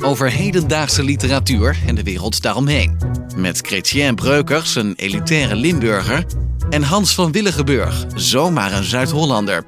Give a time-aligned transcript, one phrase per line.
[0.00, 2.96] Over hedendaagse literatuur en de wereld daaromheen.
[3.36, 6.24] Met Chrétien Breukers, een elitaire Limburger.
[6.70, 9.64] En Hans van Willigenburg, zomaar een Zuid-Hollander.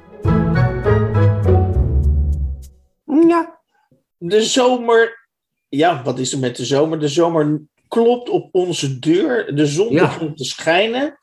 [3.27, 3.59] Ja.
[4.17, 5.27] De zomer.
[5.69, 6.99] Ja, wat is er met de zomer?
[6.99, 9.55] De zomer klopt op onze deur.
[9.55, 10.05] De zon Ja.
[10.07, 11.17] begint te schijnen.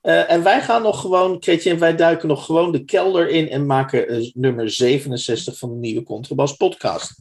[0.00, 3.66] Eh, en wij gaan nog gewoon, Chrétien, wij duiken nog gewoon de kelder in en
[3.66, 7.20] maken eh, nummer 67 van de nieuwe Contrabas podcast.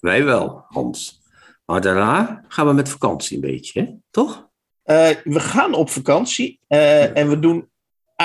[0.00, 1.20] Wij wel, Hans.
[1.64, 3.86] Maar daarna gaan we met vakantie een beetje, hè?
[4.10, 4.47] toch?
[4.88, 7.68] Eh, we gaan op vakantie eh, en we doen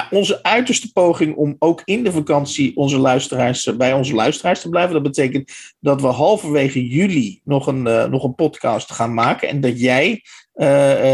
[0.10, 4.70] onze uiterste poging om ook in de vakantie onze luisteraars, eh, bij onze luisteraars te
[4.70, 4.94] blijven.
[4.94, 9.80] Dat betekent dat we halverwege juli nog een, nog een podcast gaan maken en dat
[9.80, 10.22] jij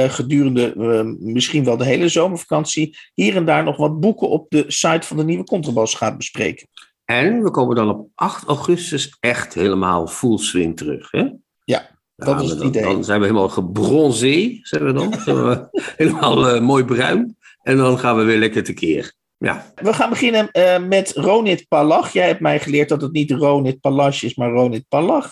[0.07, 0.73] gedurende
[1.19, 5.17] misschien wel de hele zomervakantie hier en daar nog wat boeken op de site van
[5.17, 6.67] de nieuwe Contrabas gaat bespreken.
[7.05, 11.29] En we komen dan op 8 augustus echt helemaal full swing terug, hè?
[11.63, 12.83] Ja, dat is het dan, idee.
[12.83, 15.13] Dan zijn we helemaal gebronzé, zijn we dan.
[15.97, 17.37] Helemaal eh, mooi bruin.
[17.63, 19.13] En dan gaan we weer lekker tekeer.
[19.37, 22.13] Ja, We gaan beginnen eh, met Ronit Palach.
[22.13, 25.31] Jij hebt mij geleerd dat het niet Ronit Palach is, maar Ronit Palach.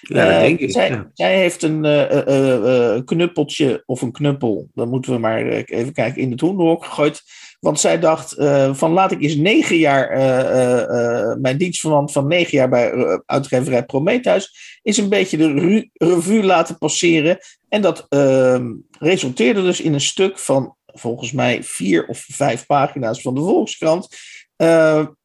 [0.00, 0.70] ja dat Eh, denk ik.
[0.70, 1.10] zij, ja.
[1.14, 6.40] zij heeft een knuppeltje of een knuppel, dan moeten we maar even kijken, in het
[6.40, 7.22] hoenderhok gegooid.
[7.62, 12.26] Want zij dacht eh, van laat ik eens negen jaar, eh, eh, mijn dienstverwant van
[12.26, 17.38] negen jaar bij uitgeverij Prometheus, is een beetje de revue laten passeren.
[17.68, 23.20] En dat ehm, resulteerde dus in een stuk van volgens mij vier of vijf pagina's
[23.20, 24.08] van de Volkskrant.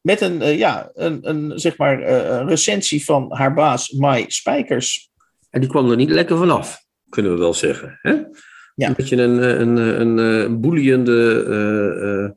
[0.01, 2.03] met een, ja, een, een, zeg maar,
[2.47, 5.09] recensie van haar baas Mai Spijkers.
[5.49, 7.99] En die kwam er niet lekker vanaf, kunnen we wel zeggen.
[8.01, 8.13] Hè?
[8.77, 8.87] Ja.
[8.87, 12.31] Een beetje een, eh, een, een, een, een boeiende eh, eh,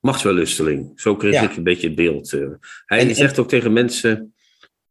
[0.00, 0.92] machtswellusteling.
[0.94, 1.42] Zo kreeg Ja.
[1.50, 2.32] ik een beetje het beeld.
[2.32, 2.40] eh.
[2.86, 4.34] Hij En- en- zegt ook tegen mensen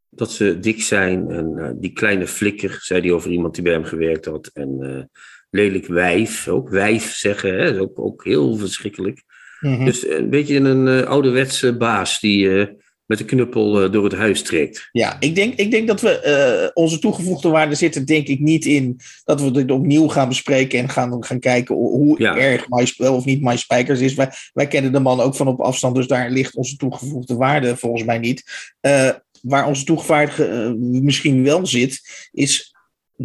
[0.09, 1.29] dat ze dik zijn.
[1.31, 4.49] En eh, die kleine flikker, zei hij over iemand die bij hem gewerkt had.
[4.53, 5.03] En eh,
[5.49, 7.79] lelijk wijf, ook wijf zeggen, hè?
[7.79, 9.23] ook, ook heel verschrikkelijk.
[9.59, 9.85] Mhm.
[9.85, 12.67] Dus een beetje een eh, ouderwetse baas die eh,
[13.05, 14.89] met een knuppel eh, door het huis trekt.
[14.91, 18.39] Ja, ik denk, ik denk dat we eh, onze toegevoegde waarde zit er denk ik
[18.39, 22.37] niet in dat we dit opnieuw gaan bespreken en gaan, gaan kijken hoe Ja.
[22.37, 22.65] erg
[22.97, 24.13] wel of niet Mai Spijkers is.
[24.13, 27.77] Wij, wij kennen de man ook van op afstand, dus daar ligt onze toegevoegde waarde
[27.77, 28.43] volgens mij niet.
[28.79, 29.09] Eh,
[29.41, 32.72] waar onze toegevoegde misschien wel zit, is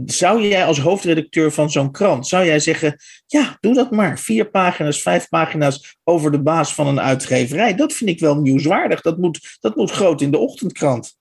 [0.06, 4.18] zou jij als hoofdredacteur van zo'n krant, zou jij zeggen, ja, doe dat maar.
[4.18, 7.74] Vier pagina's, vijf pagina's over de baas van een uitgeverij.
[7.74, 9.00] Dat vind ik wel nieuwswaardig.
[9.00, 11.16] Dat moet, dat moet groot in de ochtendkrant.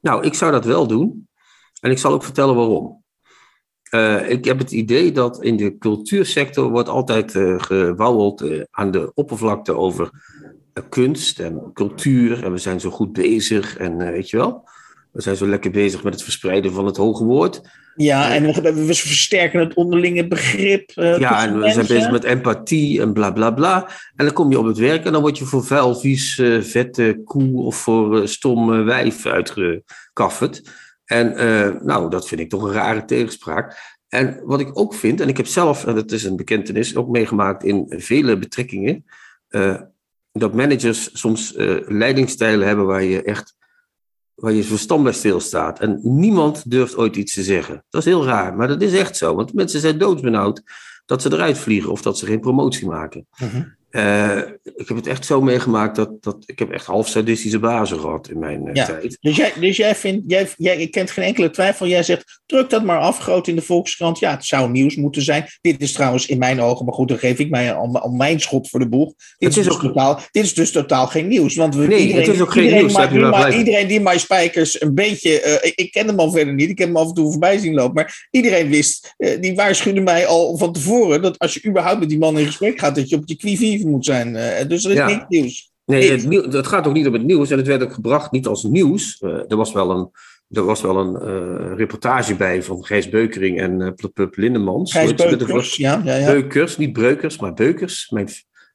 [0.00, 1.28] Nou, ik zou dat wel doen.
[1.80, 3.02] En ik zal ook vertellen waarom.
[3.82, 8.90] Eh, ik heb het idee dat in de cultuursector wordt altijd eh gewauweld eh, aan
[8.90, 10.10] de oppervlakte over
[10.88, 12.44] kunst en cultuur.
[12.44, 14.68] En we zijn zo goed bezig en weet je wel.
[15.14, 17.60] We zijn zo lekker bezig met het verspreiden van het hoge woord.
[17.96, 20.90] Ja, en we, we versterken het onderlinge begrip.
[20.94, 23.88] eh, Ja, en we zijn bezig met empathie en bla bla bla.
[24.16, 26.60] En dan kom je op het werk en dan word je voor vuil, vies, eh,
[26.60, 30.62] vette koe of voor eh, stom eh, wijf uitgekafferd.
[31.04, 33.76] En eh, nou, dat vind ik toch een rare tegenspraak.
[34.08, 37.08] En wat ik ook vind, en ik heb zelf, en dat is een bekentenis, ook
[37.08, 39.04] meegemaakt in vele betrekkingen,
[39.48, 39.80] eh,
[40.32, 43.54] dat managers soms eh, leidingstijlen hebben waar je echt
[44.34, 45.80] waar je verstand bij stilstaat.
[45.80, 47.84] En niemand durft ooit iets te zeggen.
[47.90, 49.34] Dat is heel raar, maar dat is echt zo.
[49.34, 50.62] Want mensen zijn doodsbenauwd
[51.06, 53.26] dat ze eruit vliegen of dat ze geen promotie maken.
[53.38, 53.62] Mhm.
[53.94, 54.38] Eh,
[54.76, 58.28] ik heb het echt zo meegemaakt dat, dat ik heb echt half sadistische bazen gehad
[58.28, 58.86] in mijn eh, Ja.
[58.86, 59.16] tijd.
[59.20, 61.86] Dus jij, dus jij vindt, jij, jij kent geen enkele twijfel.
[61.86, 64.18] Jij zegt, druk dat maar af, groot in de Volkskrant.
[64.18, 65.46] Ja, het zou nieuws moeten zijn.
[65.60, 68.40] Dit is trouwens in mijn ogen, maar goed, dan geef ik mij al, al mijn
[68.40, 69.12] schot voor de boeg.
[69.38, 71.54] Dit is, is dus ook- totaal, dit is dus totaal geen nieuws.
[71.56, 74.94] Want we, Nee, het is ook geen iedereen nieuws, maar- iedereen die My Spijkers een
[74.94, 75.40] beetje...
[75.40, 77.58] eh, ik, ik ken hem al verder niet, ik heb hem af en toe voorbij
[77.58, 77.94] zien lopen.
[77.94, 81.22] Maar iedereen wist, die waarschuwde mij al van tevoren...
[81.22, 82.94] dat als je überhaupt met die man in gesprek gaat...
[82.94, 83.36] dat je op je
[83.84, 84.28] moet zijn.
[84.34, 85.06] Uh, dus dat is Ja.
[85.06, 85.72] niet nieuws.
[85.86, 87.50] Nee, het, nieuw- het gaat ook niet om het nieuws.
[87.50, 89.18] En het werd ook gebracht niet als nieuws.
[89.18, 90.10] Eh, er was wel een,
[90.50, 94.92] er was wel een eh, reportage bij van Gijs Beukering en eh Plup Lindemans.
[94.92, 96.26] Gijs Beukers, ja, ja, ja.
[96.26, 98.10] Beukers, niet Breukers, maar Beukers.
[98.10, 98.28] Mijn,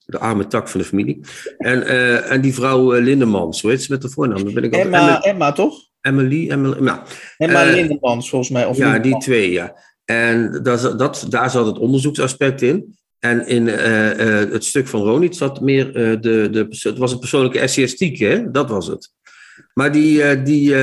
[0.06, 1.20] de arme tak van de familie.
[1.58, 4.44] En, eh, en die vrouw eh, Lindemans, hoe heet ze met de voornaam?
[4.44, 5.76] Dan ben ik altijd- Emma, Emma- Emma, toch?
[6.02, 7.00] Emily, Emily, nou,
[7.38, 8.66] Emma Eh, Lindemans, volgens mij.
[8.66, 9.76] Of ja, die twee, ja.
[10.06, 12.98] En dat, dat, daar zat het onderzoeksaspect in.
[13.20, 17.12] En in eh, eh, het stuk van Ronit zat meer eh, de, de, het was
[17.12, 18.52] een persoonlijke essayistiek, hè?
[18.52, 19.14] Dat was het.
[19.74, 20.76] Maar die, die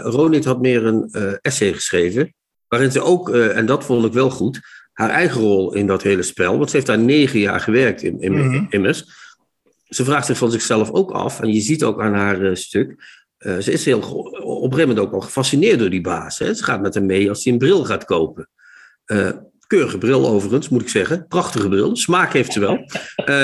[0.00, 1.10] Ronit had meer een
[1.40, 2.34] essay geschreven,
[2.68, 4.60] waarin ze ook, en dat vond ik wel goed,
[4.92, 8.20] haar eigen rol in dat hele spel, want ze heeft daar negen jaar gewerkt in,
[8.20, 8.64] in, Mhm.
[8.68, 9.04] immers.
[9.88, 12.94] Ze vraagt zich van zichzelf ook af, en je ziet ook aan haar stuk,
[13.38, 16.38] ze is heel, op een gegeven moment ook al gefascineerd door die baas.
[16.38, 16.54] Hè?
[16.54, 18.48] Ze gaat met hem mee als hij een bril gaat kopen.
[19.72, 21.26] Keurige bril overigens, moet ik zeggen.
[21.28, 21.96] Prachtige bril.
[21.96, 22.78] Smaak heeft ze wel.
[23.16, 23.34] Eh,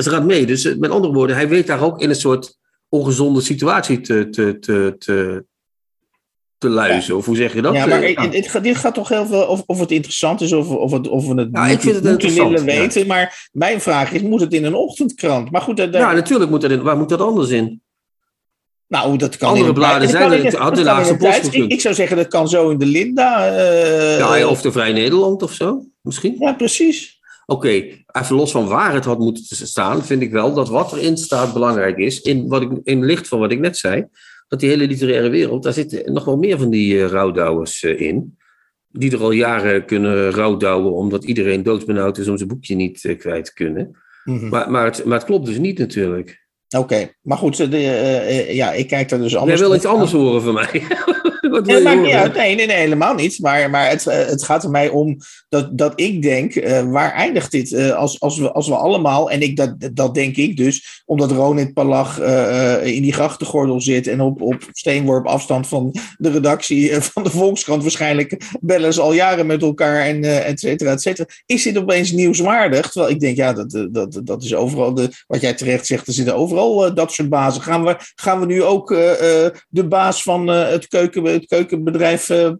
[0.00, 0.46] ze gaat mee.
[0.46, 2.58] Dus eh, met andere woorden, hij weet daar ook in een soort
[2.88, 5.44] ongezonde situatie te, te, te, te,
[6.58, 7.16] te luizen.
[7.16, 7.74] Of hoe zeg je dat?
[7.74, 10.40] Ja, maar Eh, het- het gaat- dit gaat toch heel veel of, of het interessant
[10.40, 13.06] is of, of, het, of we het Ja, ik moeten, vind het moeten willen weten.
[13.06, 15.50] Maar mijn vraag is, moet het in een ochtendkrant?
[15.50, 16.82] Maar goed, dat, ja, natuurlijk moet dat in.
[16.82, 17.81] Waar moet dat anders in?
[18.92, 20.80] Nou, dat kan Andere bladen zijn er- een- had de
[21.10, 23.46] een Post ik, ik zou zeggen, dat kan zo in de Linda.
[23.56, 26.36] eh, Ja, of de Vrij Nederland of zo, misschien?
[26.38, 27.20] ja, precies.
[27.46, 27.68] Oké,
[28.12, 31.52] even los van waar het had moeten staan, vind ik wel dat wat erin staat
[31.52, 32.20] belangrijk is.
[32.20, 34.06] In, wat ik, in licht van wat ik net zei,
[34.48, 38.00] dat die hele literaire wereld, daar zitten nog wel meer van die uh, rouwdouwers eh,
[38.00, 38.36] in.
[38.88, 43.44] Die er al jaren kunnen rouwdouwen omdat iedereen doodsbenauwd is om zijn boekje niet kwijt
[43.44, 43.96] te kunnen.
[44.24, 44.48] Mhm.
[44.48, 46.41] Maar, maar, het, maar het klopt dus niet natuurlijk.
[46.78, 49.86] Oké, maar goed, de, eh, eh, ja, ik kijk daar dus anders Jij wil iets
[49.86, 50.68] anders horen van mij.
[51.52, 52.34] wat Nee, maakt niet uit.
[52.34, 53.38] Nee, nee, nee, helemaal niet.
[53.38, 55.16] Maar, maar het, eh, het gaat er mij om
[55.48, 57.72] dat, dat ik denk, eh, waar eindigt dit?
[57.72, 61.30] Eh, als, als, we, als we allemaal, en ik, dat, dat denk ik dus, omdat
[61.30, 62.20] Ronit Palach
[62.82, 67.82] in die grachtengordel zit en op, op steenworp afstand van de redactie van de Volkskrant
[67.82, 71.28] waarschijnlijk bellen ze al jaren met elkaar en et cetera, et cetera.
[71.46, 72.90] Is dit opeens nieuwswaardig?
[72.90, 76.12] Terwijl ik denk, ja, dat, dat, dat is overal, de, wat jij terecht zegt, er
[76.12, 77.62] zitten overal dat soort bazen.
[77.62, 78.88] Gaan we, gaan we nu ook
[79.68, 82.50] de baas van het, keuken, het keukenbedrijf uh,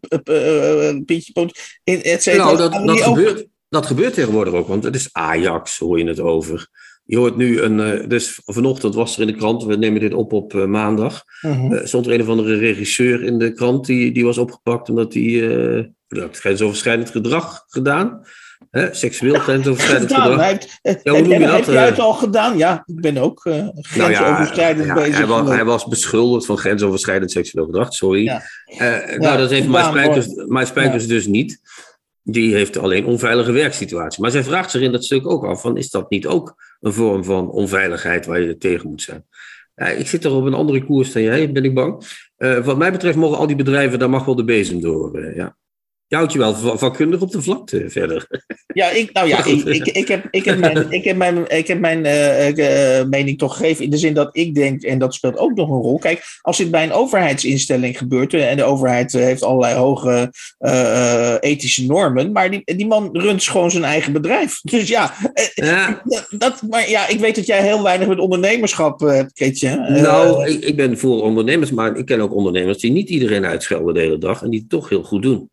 [1.05, 2.57] Pietje Poot, in et cetera, Nou,
[2.87, 6.69] dat, gebeurt, dat gebeurt tegenwoordig ook, want het is Ajax, hoor je het over.
[7.05, 7.81] Je hoort nu een.
[7.81, 11.23] eh, dus vanochtend was er in de krant, we nemen dit op op eh, maandag.
[11.41, 15.15] Eh, stond er een of andere regisseur in de krant die, die was opgepakt omdat
[15.15, 15.57] hij.
[15.79, 18.21] eh had grensoverschrijdend gedrag gedaan.
[18.71, 20.31] Hè, seksueel grensoverschrijdend gedaan.
[20.31, 20.47] gedrag.
[20.47, 21.91] Heeft, Ja, hoe heb, noem je heb, dat, heb jij eh?
[21.91, 22.59] het al gedaan?
[22.59, 23.75] Ja, ik ben ook eh Nou
[24.15, 25.17] grensoverschrijdend ja, bezig.
[25.17, 28.23] hij, was, hij was beschuldigd van grensoverschrijdend seksueel gedrag, sorry.
[28.25, 28.43] Ja.
[28.65, 31.61] Eh, nou, dat heeft Mike Spijkers, Mike Spijkers dus niet.
[32.23, 34.23] Die heeft alleen onveilige werksituatie.
[34.23, 36.93] Maar zij vraagt zich in dat stuk ook af: van, is dat niet ook een
[36.93, 39.25] vorm van onveiligheid waar je tegen moet zijn?
[39.75, 42.05] Ja, ik zit er op een andere koers dan jij, ben ik bang.
[42.37, 45.35] Eh, wat mij betreft mogen al die bedrijven, daar mag wel de bezem door.
[45.35, 45.57] ja.
[46.13, 48.27] Je houdt je wel va- vakkundig op de vlakte verder.
[48.75, 51.67] Ja, ik, nou ja, ik, ik, ik heb, ik heb mijn, ik heb mijn, ik
[51.67, 53.85] heb mijn eh, eh, mening toch gegeven.
[53.85, 55.99] In de zin dat ik denk, en dat speelt ook nog een rol.
[55.99, 58.35] Kijk, als dit bij een overheidsinstelling gebeurt.
[58.35, 60.31] eh, en de overheid heeft allerlei hoge
[61.41, 62.33] ethische normen.
[62.33, 64.61] maar die, die man runt gewoon zijn eigen bedrijf.
[64.73, 65.15] Dus ja,
[65.55, 69.77] Ja, dat, maar ja, ik weet dat jij heel weinig met ondernemerschap hebt, Keetje.
[69.77, 73.95] Nou, ik, ik ben voor ondernemers, maar ik ken ook ondernemers die niet iedereen uitschelden
[73.95, 75.51] de hele dag en die het toch heel goed doen.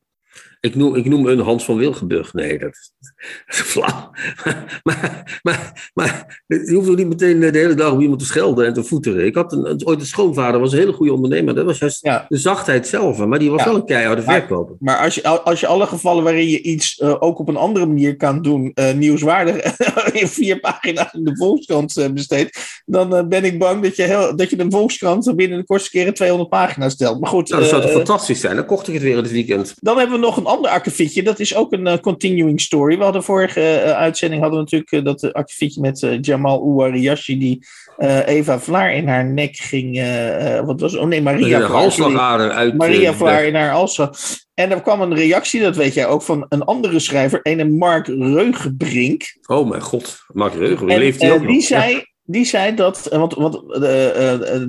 [0.62, 2.34] Ik noem, ik noem een Hans van Wilgenburg.
[2.34, 4.10] Nee, dat is, dat is flauw.
[4.84, 8.66] Maar, maar, maar je hoeft ook niet meteen de hele dag op iemand te schelden
[8.66, 9.26] en te voeteren.
[9.26, 11.56] Ik had een, ooit een schoonvader, was een hele goede ondernemer.
[11.56, 12.26] Dat was juist Ja.
[12.30, 13.26] de zachtheid zelf.
[13.26, 13.66] Maar die was Ja.
[13.66, 14.76] wel een keiharde verkoper.
[14.80, 17.86] Maar als je, als je alle gevallen waarin je iets eh, ook op een andere
[17.86, 19.78] manier kan doen, eh, nieuwswaardig
[20.22, 24.36] in vier pagina's in de Volkskrant eh, besteedt, dan ben ik bang dat je, heel,
[24.36, 27.20] dat je de Volkskrant binnen de kortste keren 200 pagina's stelt.
[27.20, 28.56] Maar goed, Nou, dat zou toch fantastisch zijn.
[28.56, 29.74] Dan kocht ik het weer in het weekend.
[29.80, 31.24] dan hebben we nog een ander akkefietje.
[31.24, 32.98] Dat is ook een eh, continuing story.
[32.98, 37.66] We hadden vorige eh, uitzending hadden we natuurlijk eh, dat akkefietje met Jamal Ouariashi die
[38.26, 40.02] Eva Vlaar in haar nek ging.
[40.66, 40.96] wat was?
[40.96, 42.52] Oh nee, Maria Vlaar.
[42.52, 42.78] uit.
[42.78, 44.14] Maria Vlaar in haar alsa.
[44.54, 48.08] En er kwam een reactie, dat weet jij ook, van een andere schrijver, een Mark
[48.08, 49.38] Reugenbrink.
[49.48, 51.52] Oh mijn god, Mark Reugen, En leeft hij ook nog?
[51.52, 53.62] die, zei, die zei dat, want, want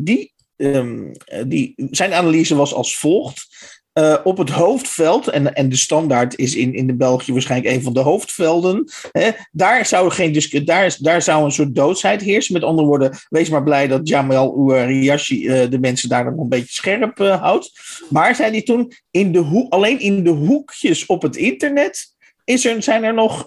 [0.07, 3.49] die, ehm, eh, die, zijn analyse was als volgt.
[3.93, 7.83] Eh, op het hoofdveld, en, en de standaard is in, in de België waarschijnlijk een
[7.83, 8.91] van de hoofdvelden.
[9.13, 12.53] Hè, daar, zou geen daar, daar zou een soort doodsheid heersen.
[12.53, 16.49] Met andere woorden, wees maar blij dat Jamal Ouariashi eh, de mensen daar nog een
[16.49, 17.81] beetje scherp eh, houdt.
[18.11, 22.83] Maar zei hij toen, in de alleen in de hoekjes op het internet is er,
[22.83, 23.45] zijn er nog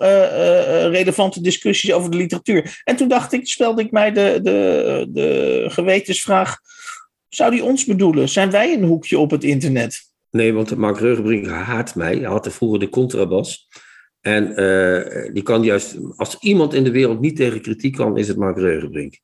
[0.90, 2.82] relevante discussies over de literatuur?
[2.84, 6.58] En toen dacht ik, stelde ik mij de, de, de gewetensvraag:
[7.30, 8.30] zou die ons bedoelen?
[8.30, 10.12] Zijn wij een hoekje op het internet?
[10.34, 12.16] Nee, want Mark Reugenbrink haat mij.
[12.16, 13.68] Hij had vroeger de contrabas.
[14.22, 18.28] En uh, die kan juist, als iemand in de wereld niet tegen kritiek kan, is
[18.28, 19.20] het Mark Reugenbrink.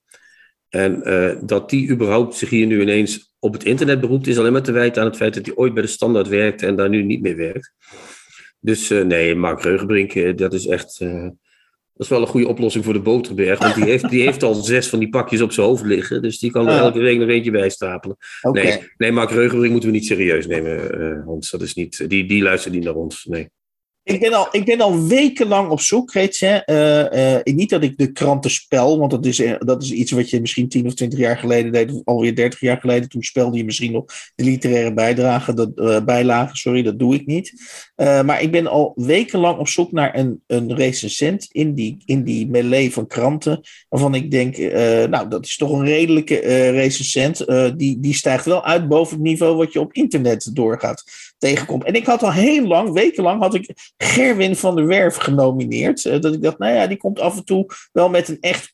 [0.70, 4.52] En uh, dat die überhaupt zich hier nu ineens op het internet beroept, is alleen
[4.52, 6.90] maar te wijten aan het feit dat hij ooit bij de standaard werkte en daar
[6.90, 7.74] nu niet meer werkt.
[8.60, 11.06] Dus uh, nee, Mark Reugenbrink, dat is echt.
[12.00, 13.60] Dat is wel een goede oplossing voor de Boterberg.
[13.60, 16.22] Want die heeft, die heeft al zes van die pakjes op zijn hoofd liggen.
[16.22, 18.18] Dus die kan er elke week nog eentje bij stapelen.
[18.42, 18.64] Okay.
[18.64, 21.50] Nee, nee, Mark Reugenbrink moeten we niet serieus nemen, Hans.
[21.50, 23.26] Dat is niet, die, die luistert niet naar ons.
[23.26, 23.50] Nee.
[24.04, 26.64] Ik ben, al, ik ben al wekenlang op zoek, Retje.
[26.66, 30.12] Uh, uh, niet dat ik de kranten spel, want dat is, eh, dat is iets
[30.12, 33.10] wat je misschien 10 of 20 jaar geleden deed, of alweer 30 jaar geleden.
[33.10, 37.54] Toen spelde je misschien nog de literaire bijdrage, dat, bijlagen, sorry, dat doe ik niet.
[37.96, 42.48] maar ik ben al wekenlang op zoek naar een, een recensent in die, in die
[42.48, 44.58] melee van kranten, waarvan ik denk,
[45.10, 46.40] nou, dat is toch een redelijke
[46.70, 47.46] recensent.
[47.78, 51.04] die, die stijgt wel uit boven het niveau wat je op internet doorgaat
[51.40, 51.84] tegenkomt.
[51.84, 56.06] En ik had al heel lang, wekenlang, had ik Gerwin van der Werf genomineerd.
[56.06, 58.74] Uh, dat ik dacht, nou ja, die komt af en toe wel met een echt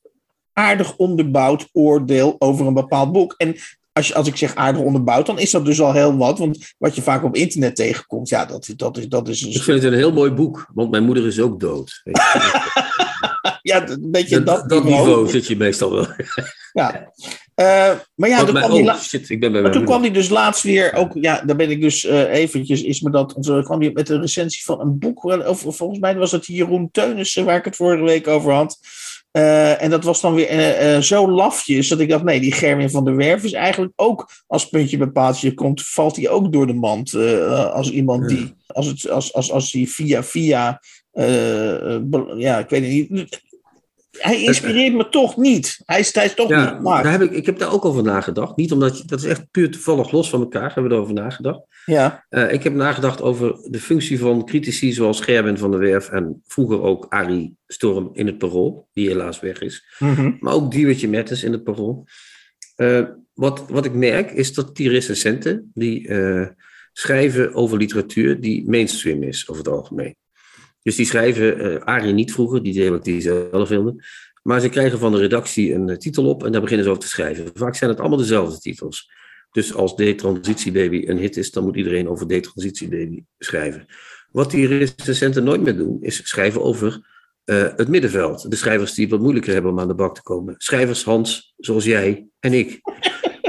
[0.54, 3.34] aardig onderbouwd oordeel over een bepaald boek.
[3.38, 3.56] En
[3.92, 6.40] als, je, als ik zeg aardig onderbouwd, dan is dat dus al heel wat.
[6.40, 9.50] Want wat je vaak op internet tegenkomt, ja, dat, dat, is, dat is een...
[9.50, 12.02] Ik vind het een heel mooi boek, want mijn moeder is ook dood.
[13.62, 16.08] ja, een beetje dat, dat, dat niveau zit je meestal wel.
[16.74, 17.12] ja.
[17.62, 21.42] Uh, maar ja, kwam oh, shit, maar toen kwam hij dus laatst weer, ook, ja,
[21.42, 24.64] daar ben ik dus uh, eventjes, is me dat, zo kwam hij met een recensie
[24.64, 28.28] van een boek, of, volgens mij was het Jeroen Teunissen, waar ik het vorige week
[28.28, 28.78] over had.
[29.32, 33.06] Uh, en dat was dan weer zo lafjes, dat ik dacht, nee, die Gerwin van
[33.06, 36.74] der Werf is eigenlijk ook, als puntje bij paaltje komt, valt hij ook door de
[36.74, 37.14] mand.
[37.74, 40.82] als iemand die, als, het, als, als, als hij via, via,
[42.38, 43.44] ja, ik weet het niet,
[44.18, 45.82] hij inspireert me toch niet.
[45.86, 48.04] Hij is, hij is toch ja, niet Daar heb ik, ik heb daar ook over
[48.04, 48.56] nagedacht.
[48.56, 51.62] Niet omdat je, dat is echt puur toevallig los van elkaar, hebben we erover nagedacht.
[51.86, 52.26] Ja.
[52.30, 56.42] Uh, ik heb nagedacht over de functie van critici zoals Gerben van der Werf en
[56.46, 59.86] vroeger ook Arie Storm in het Parool, die helaas weg is.
[60.00, 60.38] Mm -hmm.
[60.40, 62.06] Maar ook Diewertje Mettes in het Parool.
[62.78, 63.02] Uh,
[63.34, 66.48] wat, wat ik merk is dat die recensenten die uh,
[66.94, 70.16] schrijven over literatuur die mainstream is over het algemeen.
[70.86, 74.04] Dus die schrijven, uh, Arie niet vroeger, die deed wat die zelf wilde.
[74.44, 77.04] Maar ze krijgen van de redactie een uh, titel op en daar beginnen ze over
[77.04, 77.52] te schrijven.
[77.54, 79.12] Vaak zijn het allemaal dezelfde titels.
[79.52, 83.86] Dus als D-Transitiebaby een hit is, dan moet iedereen over D-Transitiebaby schrijven.
[84.32, 87.08] Wat die recensenten nooit meer doen, is schrijven over
[87.46, 88.50] uh, het middenveld.
[88.50, 90.56] De schrijvers die het wat moeilijker hebben om aan de bak te komen.
[90.58, 92.82] Schrijvers Hans, zoals jij en ik.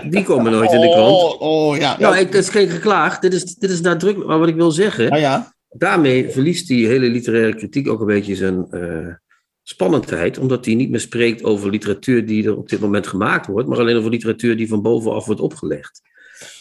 [0.08, 1.16] Die komen nooit in de krant.
[1.16, 1.98] Oh, oh ja.
[1.98, 3.22] Nou, ik, dat is geen geklaagd.
[3.22, 4.30] Dit is, dit is nadrukkelijk.
[4.30, 5.10] Maar wat ik wil zeggen.
[5.10, 9.14] Ah, ja daarmee verliest die hele literaire kritiek ook een beetje zijn uh,
[9.62, 13.68] spannendheid, omdat hij niet meer spreekt over literatuur die er op dit moment gemaakt wordt,
[13.68, 16.02] maar alleen over literatuur die van bovenaf wordt opgelegd.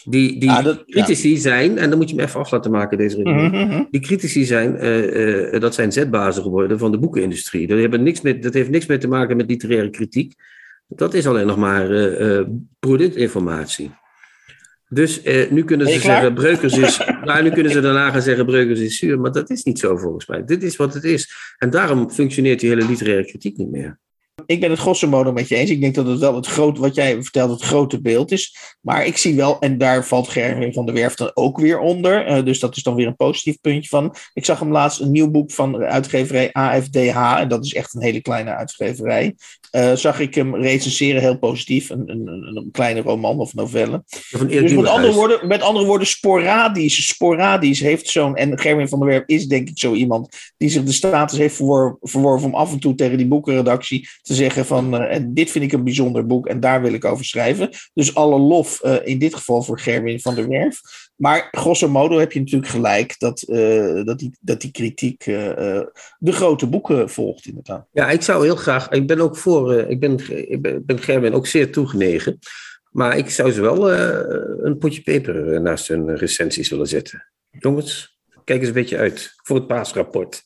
[0.04, 3.18] Die, die ja, critici zijn, en dan moet je me even af laten maken, deze.
[3.18, 3.88] Mm -hmm.
[3.90, 7.66] Die critici zijn, uh, uh, dat zijn zetbazen geworden van de boekenindustrie.
[7.66, 10.34] Dat, hebben niks met, dat heeft niks meer te maken met literaire kritiek.
[10.88, 11.88] Dat is alleen nog maar
[12.78, 13.90] productinformatie.
[14.88, 16.98] Dus eh, nu kunnen ze zeggen, Breukers is.
[17.24, 19.20] nou, nu kunnen ze daarna gaan zeggen, Breukers is zuur.
[19.20, 20.44] Maar dat is niet zo volgens mij.
[20.44, 21.34] Dit is wat het is.
[21.58, 23.98] En daarom functioneert die hele literaire kritiek niet meer.
[24.46, 25.70] Ik ben het grosso modo met je eens.
[25.70, 28.56] Ik denk dat het wel het grote, wat jij vertelt, het grote beeld is.
[28.80, 32.30] Maar ik zie wel, en daar valt Gerwin van der Werf dan ook weer onder.
[32.30, 34.14] Uh, dus dat is dan weer een positief puntje van.
[34.34, 37.38] Ik zag hem laatst een nieuw boek van uitgeverij AFDH.
[37.38, 39.34] En dat is echt een hele kleine uitgeverij.
[39.76, 41.90] Uh, zag ik hem recenseren heel positief.
[41.90, 44.04] Een, een, een kleine roman of novelle.
[44.48, 47.06] dus met andere, woorden, met andere woorden, sporadisch.
[47.06, 48.36] Sporadisch heeft zo'n.
[48.36, 51.56] En Gerwin van der Werf is denk ik zo iemand die zich de status heeft
[51.56, 55.50] verworven, verworven om af en toe tegen die boekenredactie te zeggen van uh, en dit
[55.50, 57.70] vind ik een bijzonder boek en daar wil ik over schrijven.
[57.94, 60.80] Dus alle lof uh, in dit geval voor Gerwin van der Werf.
[61.16, 66.32] Maar grosso modo heb je natuurlijk gelijk dat, uh, dat, die, dat die kritiek de
[66.32, 67.86] grote boeken volgt inderdaad.
[67.92, 71.34] Ja, ik zou heel graag, ik ben ook voor, ik, ben, ik ben, ben Gerwin
[71.34, 72.38] ook zeer toegenegen.
[72.90, 73.92] Maar ik zou ze wel
[74.64, 77.26] een potje peper naast hun recensies willen zetten.
[77.50, 80.42] Jongens, kijk eens een beetje uit voor het paasrapport.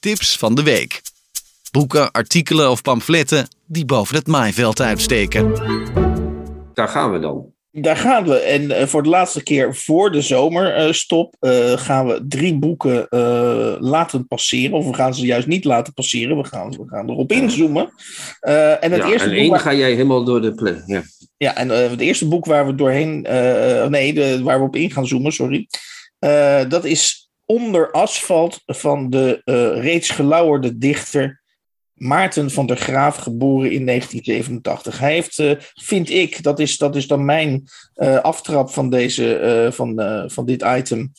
[0.00, 1.00] Tips van de week
[1.70, 5.54] boeken, artikelen of pamfletten die boven het maaiveld uitsteken.
[6.74, 7.51] Daar gaan we dan.
[7.72, 8.34] Daar gaan we.
[8.34, 13.06] En uh, voor de laatste keer voor de zomerstop uh, uh, gaan we drie boeken
[13.80, 14.76] laten passeren.
[14.76, 16.36] Of we gaan ze juist niet laten passeren.
[16.36, 17.92] We gaan, we gaan erop inzoomen.
[18.40, 19.60] en het ja, eerste en één waar...
[19.60, 20.82] ga jij helemaal door de plek.
[20.86, 21.02] Ja,
[21.36, 23.26] ja en het eerste boek waar we doorheen.
[23.90, 25.68] nee, de, waar we op in gaan zoomen, sorry.
[26.68, 29.40] dat is Onder asfalt van de
[29.80, 31.41] reeds gelauwerde dichter
[32.02, 34.98] Maarten van der Graaf, geboren in 1987.
[34.98, 37.64] Hij heeft, uh, vind ik, dat is, dat is dan mijn
[37.96, 41.12] uh, aftrap van, deze, van, van dit item.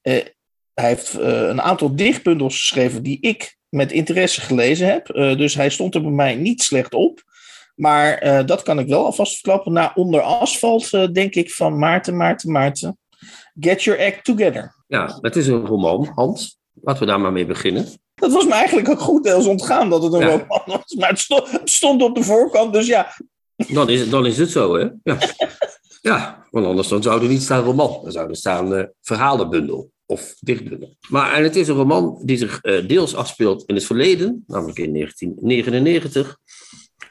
[0.00, 0.34] hij
[0.74, 5.06] heeft een aantal dichtbundels geschreven die ik met interesse gelezen heb.
[5.38, 7.22] dus hij stond er bij mij niet slecht op.
[7.74, 9.72] Maar dat kan ik wel alvast verklappen.
[9.72, 12.98] Na Onder Asfalt denk ik van Maarten, Maarten, Maarten.
[13.60, 14.74] Get your act together.
[14.86, 16.58] Ja, het is een roman, Hans.
[16.82, 17.86] Laten we daar maar mee beginnen.
[18.20, 20.94] Dat was me eigenlijk ook goed deels ontgaan dat het een roman was.
[20.98, 23.14] Maar het stond, het stond, op de voorkant, dus ja.
[23.68, 24.88] Dan is, dan is het zo, hè?
[25.02, 25.18] Ja.
[26.00, 28.00] ja, want anders dan zou er niet staan roman.
[28.02, 30.96] Dan zou er staan uh, verhalenbundel of dichtbundel.
[31.08, 34.78] Maar en het is een roman die zich uh, deels afspeelt in het verleden, namelijk
[34.78, 36.38] in 1999.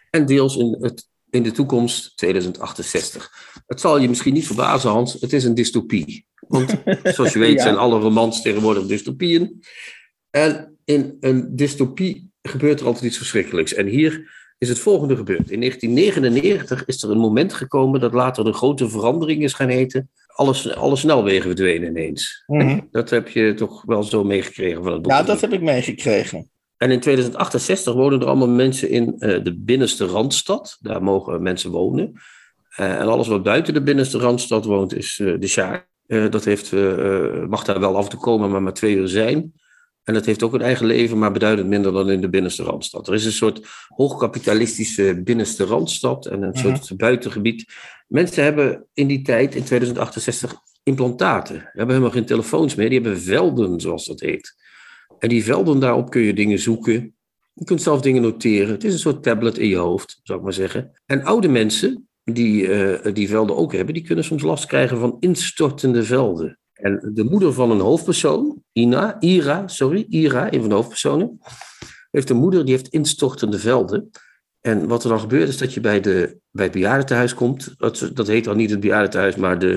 [0.09, 3.31] En deels in, het, in de toekomst, 2068.
[3.67, 5.13] Het zal je misschien niet verbazen, Hans.
[5.13, 6.25] Het is een dystopie.
[6.47, 9.63] Want zoals je weet zijn alle romans tegenwoordig dystopieën.
[10.29, 13.73] En in een dystopie gebeurt er altijd iets verschrikkelijks.
[13.73, 15.51] En hier is het volgende gebeurd.
[15.51, 20.09] In 1999 is er een moment gekomen dat later de grote verandering is gaan heten.
[20.27, 22.43] Alle, alle snelwegen verdwenen ineens.
[22.47, 22.79] Mhm.
[22.91, 25.11] Dat heb je toch wel zo meegekregen van het boek?
[25.11, 26.49] Ja, dat heb ik meegekregen.
[26.77, 30.77] En in 2068 wonen er allemaal mensen in uh, de binnenste randstad.
[30.79, 32.13] Daar mogen mensen wonen.
[32.79, 35.87] Uh, en alles wat buiten de binnenste randstad woont is uh, de Sjaar.
[36.07, 36.71] Uh, dat heeft,
[37.47, 39.53] mag daar wel af toe komen, maar maar twee uur zijn.
[40.03, 43.07] En dat heeft ook een eigen leven, maar beduidend minder dan in de binnenste randstad.
[43.07, 47.73] Er is een soort hoogkapitalistische binnenste randstad en een soort buitengebied.
[48.07, 50.53] Mensen hebben in die tijd, in 2068,
[50.83, 51.55] implantaten.
[51.55, 54.55] Ze hebben helemaal geen telefoons meer, die hebben velden, zoals dat heet.
[55.19, 57.15] En die velden, daarop kun je dingen zoeken.
[57.53, 58.71] Je kunt zelf dingen noteren.
[58.71, 60.91] Het is een soort tablet in je hoofd, zou ik maar zeggen.
[61.05, 65.17] En oude mensen, die uh, die velden ook hebben, die kunnen soms last krijgen van
[65.19, 66.59] instortende velden.
[66.81, 71.39] En de moeder van een hoofdpersoon, Ina, Ira, sorry, Ira, een van de hoofdpersonen,
[72.11, 74.09] heeft een moeder die heeft instortende velden.
[74.61, 77.73] En wat er dan gebeurt is dat je bij, de, bij het bejaardentehuis komt.
[77.77, 79.73] Dat, dat heet dan niet het bejaardentehuis, maar de,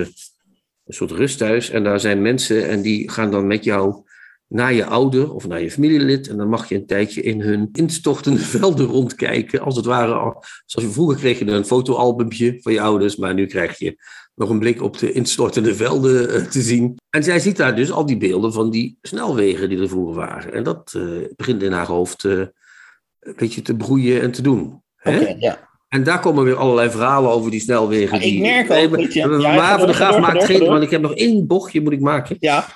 [0.85, 1.71] een soort rusthuis.
[1.71, 4.05] En daar zijn mensen en die gaan dan met jou
[4.53, 6.29] naar je ouder of naar je familielid.
[6.29, 9.61] En dan mag je een tijdje in hun instortende velden rondkijken.
[9.61, 13.17] Als het ware, zoals je vroeger kreeg je een fotoalbumpje van je ouders.
[13.17, 13.97] Maar nu krijg je
[14.35, 16.97] nog een blik op de instortende velden eh, te zien.
[17.11, 20.53] En zij ziet daar dus al die beelden van die snelwegen die er vroeger waren.
[20.53, 22.39] En dat uh, begint in haar hoofd uh,
[23.21, 24.83] een beetje te broeien en te doen.
[25.03, 25.71] Oké, ja.
[25.89, 28.19] En daar komen weer allerlei verhalen over die snelwegen.
[28.19, 29.15] Ja, ik merk ook.
[29.15, 32.01] Nee, maar van de graaf maakt geen, want ik heb nog één bochtje moet ik
[32.01, 32.37] maken.
[32.41, 32.67] Ja.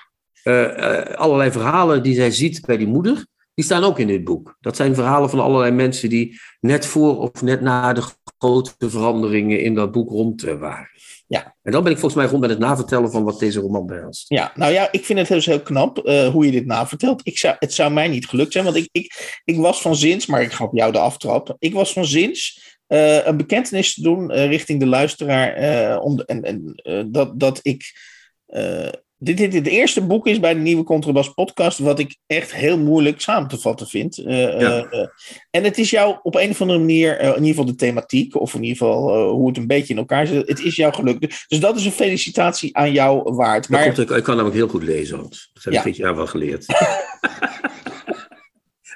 [0.47, 4.25] Uh, uh, allerlei verhalen die zij ziet bij die moeder, die staan ook in dit
[4.25, 4.57] boek.
[4.61, 8.03] Dat zijn verhalen van allerlei mensen die net voor of net na de
[8.39, 10.91] grote veranderingen in dat boek rond waren.
[11.27, 11.55] Ja.
[11.63, 14.29] En dan ben ik volgens mij rond met het navertellen van wat deze roman behelst.
[14.29, 17.21] Ja, nou ja, ik vind het dus heel knap uh, hoe je dit navertelt.
[17.25, 20.27] Ik zou, het zou mij niet gelukt zijn, want ik, ik, ik was van zins,
[20.27, 21.57] maar ik ga op jou de aftrap.
[21.59, 25.99] Ik was van zins uh, een bekentenis te doen uh, richting de luisteraar.
[26.01, 27.95] om, en en dat, dat ik
[29.19, 32.79] dit, dit het eerste boek is bij de nieuwe Contrabas podcast, wat ik echt heel
[32.79, 34.19] moeilijk samen te vatten vind.
[34.19, 34.87] Uh, ja.
[34.93, 35.07] uh,
[35.51, 38.55] en het is jou op een of andere manier, in ieder geval de thematiek, of
[38.55, 41.45] in ieder geval hoe het een beetje in elkaar zit, het is jou gelukt.
[41.49, 43.69] Dus dat is een felicitatie aan jou waard.
[43.69, 43.83] Maar...
[43.83, 45.85] Komt, ik, ik, kan namelijk heel goed lezen, want dat heb ik ja.
[45.85, 46.67] dit jaar wel geleerd.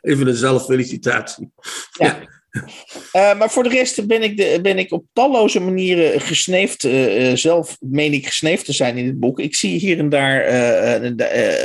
[0.00, 1.50] Even een zelffelicitatie.
[1.90, 2.06] Ja.
[2.06, 2.39] ja.
[2.53, 6.85] Uh, maar voor de rest ben ik, de, ben ik op talloze manieren gesneefd.
[6.85, 9.41] Uh, zelf meen ik gesneefd te zijn in het boek.
[9.41, 10.41] Ik zie hier en daar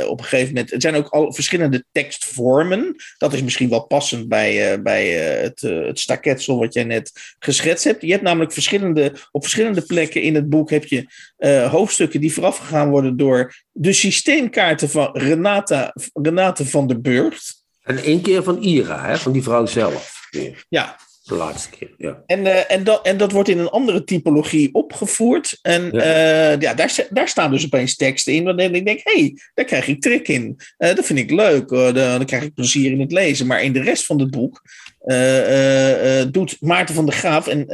[0.06, 0.70] op een gegeven moment.
[0.70, 2.94] Het zijn ook al verschillende tekstvormen.
[3.18, 8.02] Dat is misschien wel passend bij, bij het, het staketsel wat jij net geschetst hebt.
[8.02, 11.06] Je hebt namelijk verschillende, op verschillende plekken in het boek heb je
[11.70, 17.64] hoofdstukken die voorafgegaan worden door de systeemkaarten van Renata, Renate van der Burgt.
[17.82, 20.15] En één keer van Ira, hè, van die vrouw zelf.
[20.68, 20.96] Ja.
[21.26, 22.22] De laatste keer, ja.
[22.26, 25.58] En, uh, en, dat, en dat wordt in een andere typologie opgevoerd.
[25.62, 28.44] En ja, uh, ja daar, daar staan dus opeens teksten in.
[28.44, 30.56] Waarin ik denk, hé, hey, daar krijg ik trek in.
[30.78, 31.68] Uh, dat vind ik leuk.
[31.94, 33.46] dan krijg ik plezier in het lezen.
[33.46, 34.62] Maar in de rest van het boek
[36.30, 37.46] doet Maarten van der Graaf...
[37.46, 37.66] en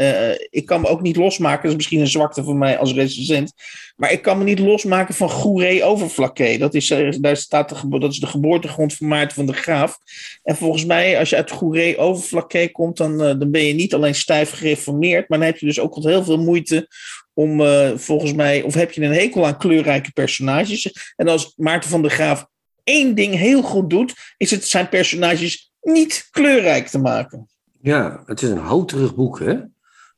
[0.50, 3.52] ik kan me ook niet losmaken, dat is misschien een zwakte van mij als recensent...
[3.96, 6.58] maar ik kan me niet losmaken van Goeree Overflakke.
[6.58, 9.98] Dat is, daar staat de, dat is de geboortegrond van Maarten van der Graaf.
[10.42, 12.96] En volgens mij, als je uit Goeree Overflakke komt...
[12.96, 15.28] dan, dan ben je niet alleen stijf gereformeerd...
[15.28, 16.88] maar dan heb je dus ook al heel veel moeite
[17.34, 17.62] om
[17.98, 18.62] volgens mij...
[18.62, 21.12] of heb je een hekel aan kleurrijke personages.
[21.16, 22.46] En als Maarten van der Graaf
[22.84, 24.14] één ding heel goed doet...
[24.36, 27.48] is het zijn personages niet kleurrijk te maken.
[27.80, 29.60] Ja, het is een houterig boek, hè?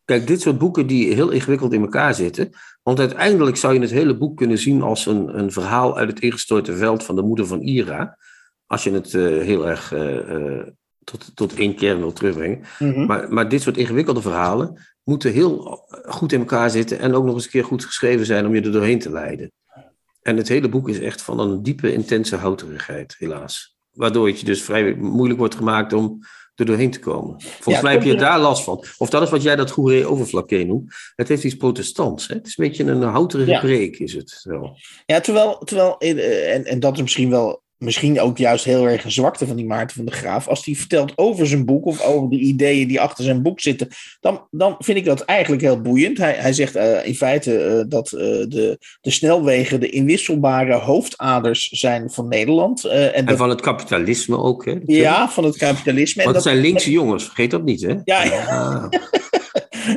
[0.05, 2.50] Kijk, dit soort boeken die heel ingewikkeld in elkaar zitten.
[2.83, 6.20] Want uiteindelijk zou je het hele boek kunnen zien als een, een verhaal uit het
[6.20, 8.18] ingestorte veld van de moeder van Ira.
[8.66, 10.66] Als je het uh, heel erg uh,
[11.05, 12.64] tot, tot één kern wil terugbrengen.
[12.79, 13.07] Mhm.
[13.07, 16.98] maar, maar dit soort ingewikkelde verhalen moeten heel goed in elkaar zitten.
[16.98, 19.53] En ook nog eens een keer goed geschreven zijn om je er doorheen te leiden.
[20.22, 23.74] En het hele boek is echt van een diepe, intense houterigheid, helaas.
[23.95, 26.19] Waardoor het je dus vrij moeilijk wordt gemaakt om
[26.55, 27.41] er doorheen te komen.
[27.41, 28.85] Volgens Ja, mij heb je daar last van.
[28.99, 30.95] Of dat is wat jij dat goede overflakke noemt.
[31.17, 32.29] Het heeft iets protestants.
[32.29, 32.35] Hè?
[32.35, 33.61] Het is een beetje een houterige Ja.
[33.61, 34.77] preek, is het wel.
[35.07, 39.05] Ja, terwijl, terwijl eh, en, en dat is misschien wel, misschien ook juist heel erg
[39.05, 40.49] een zwakte van die Maarten van de Graaf.
[40.49, 43.88] Als hij vertelt over zijn boek of over de ideeën die achter zijn boek zitten,
[44.20, 46.18] dan, dan vind ik dat eigenlijk heel boeiend.
[46.18, 51.68] Hij, hij zegt eh, in feite eh, dat eh, de, de snelwegen de inwisselbare hoofdaders
[51.68, 52.85] zijn van Nederland.
[52.85, 54.64] en En dat, van het kapitalisme ook.
[54.64, 54.75] Hè?
[54.85, 56.23] ja, van het kapitalisme.
[56.23, 57.94] Want het dat, zijn linkse jongens, vergeet dat niet, hè?
[58.05, 58.88] Ja, ja.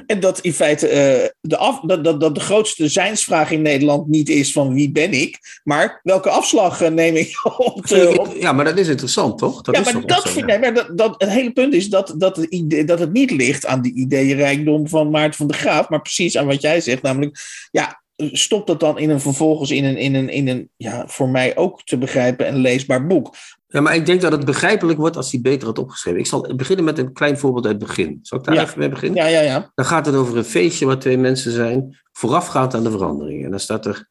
[0.07, 4.07] En dat in feite eh, de, af, dat, dat, dat de grootste zijnsvraag in Nederland
[4.07, 8.35] niet is van wie ben ik, maar welke afslag eh, neem ik op de, op,
[8.39, 9.61] Ja, maar dat is interessant, toch?
[9.61, 11.89] Dat ja, is maar, toch dat, vind, nee, maar dat, dat, het hele punt is
[11.89, 15.57] dat, dat, het idee, dat het niet ligt aan de ideeënrijkdom van Maarten van der
[15.57, 17.39] Graaf, maar precies aan wat jij zegt, namelijk,
[17.71, 21.29] ja, stop dat dan in een vervolgens in een, in een, in een ja, voor
[21.29, 23.35] mij ook te begrijpen en leesbaar boek.
[23.67, 26.19] Ja, maar ik denk dat het begrijpelijk wordt als hij beter had opgeschreven.
[26.19, 28.19] Ik zal beginnen met een klein voorbeeld uit het begin.
[28.21, 28.61] Zal ik daar Ja.
[28.63, 29.23] even mee beginnen?
[29.23, 29.71] Ja, ja, ja.
[29.75, 33.43] Dan gaat het over een feestje waar twee mensen zijn, voorafgaand aan de verandering.
[33.45, 34.07] En dan staat er,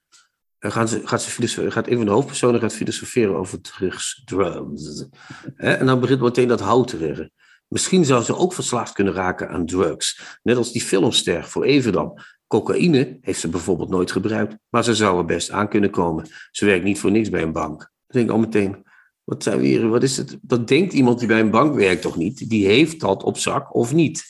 [0.58, 4.24] dan gaan ze, gaat, ze gaat een van de hoofdpersonen gaat filosoferen over drugs.
[5.56, 7.30] En dan begint meteen dat houterige.
[7.68, 10.38] Misschien zou ze ook verslaafd kunnen raken aan drugs.
[10.42, 12.14] Net als die filmster voor Everdam.
[12.46, 16.28] Cocaïne heeft ze bijvoorbeeld nooit gebruikt, maar ze zou er best aan kunnen komen.
[16.50, 17.78] Ze werkt niet voor niks bij een bank.
[17.78, 18.84] Dan denk ik al meteen,
[19.26, 20.38] wat zijn we hier, wat is het?
[20.42, 22.48] Dat denkt iemand die bij een bank werkt toch niet?
[22.48, 24.24] Die heeft dat op zak of niet?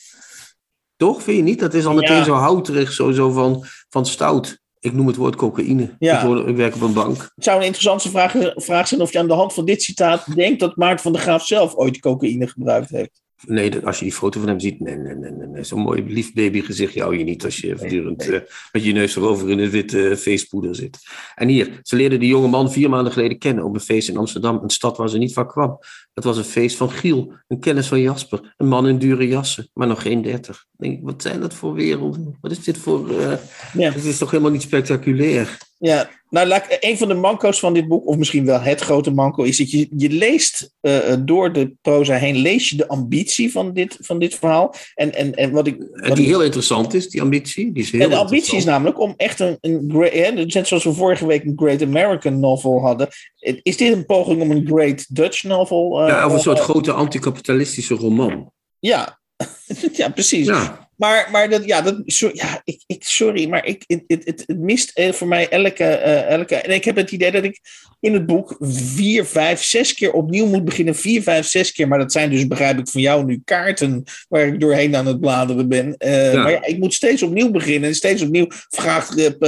[0.95, 1.59] Toch, vind je niet?
[1.59, 2.23] Dat is al meteen Ja.
[2.23, 4.59] zo houterig, zo, zo van, van stout.
[4.79, 5.95] Ik noem het woord cocaïne.
[5.99, 6.45] Ja.
[6.45, 7.31] Ik werk op een bank.
[7.35, 10.35] Het zou een interessante vraag, vraag zijn of je aan de hand van dit citaat
[10.35, 13.21] denkt dat Maarten van der Graaf zelf ooit cocaïne gebruikt heeft.
[13.45, 15.63] Nee, als je die foto van hem ziet, nee, nee, nee, nee.
[15.63, 18.39] Zo'n mooi lief babygezichtje hou je niet als je voortdurend eh,
[18.71, 20.99] met je neus erover in een witte eh, feestpoeder zit.
[21.35, 24.17] En hier, ze leerden die jonge man vier maanden geleden kennen op een feest in
[24.17, 25.79] Amsterdam, een stad waar ze niet van kwam.
[26.13, 29.69] Het was een feest van Giel, een kennis van Jasper, een man in dure jassen,
[29.73, 30.65] maar nog geen dertig.
[30.77, 32.37] Ik Denk, wat zijn dat voor werelden?
[32.41, 33.19] Wat is dit voor...
[33.19, 33.37] eh
[33.73, 33.91] Ja.
[33.91, 35.57] Het is toch helemaal niet spectaculair?
[35.79, 39.11] Ja, nou, laat een van de manco's van dit boek, of misschien wel het grote
[39.11, 42.87] manco, is dat je, je leest eh, eh, door de proza heen, lees je de
[42.87, 44.73] ambitie van dit, van dit verhaal.
[44.95, 45.79] En, en, en wat ik.
[45.79, 47.71] En Wat die heel interessant is, die ambitie.
[47.71, 50.83] Die is heel en de ambitie is namelijk om echt een, een great, net zoals
[50.83, 53.07] we vorige week een Great American novel hadden.
[53.39, 56.01] Is dit een poging om een Great Dutch novel?
[56.01, 58.51] eh, Ja, of een eh, soort grote anticapitalistische roman.
[58.79, 59.19] Ja,
[59.91, 60.47] ja precies.
[60.47, 64.45] Ja, Maar, maar dat, ja, dat, so- ja ik, ik, sorry, maar ik, het, het,
[64.59, 66.55] mist eh, voor mij elke, eh, elke.
[66.55, 67.59] En ik heb het idee dat ik
[67.99, 70.95] in het boek vier, vijf, zes keer opnieuw moet beginnen.
[70.95, 71.87] Vier, vijf, zes keer.
[71.87, 75.19] Maar dat zijn dus, begrijp ik van jou, nu kaarten waar ik doorheen aan het
[75.19, 75.97] bladeren ben.
[75.97, 76.41] Eh, Ja.
[76.43, 77.89] Maar ja, ik moet steeds opnieuw beginnen.
[77.89, 79.39] En steeds opnieuw vraagt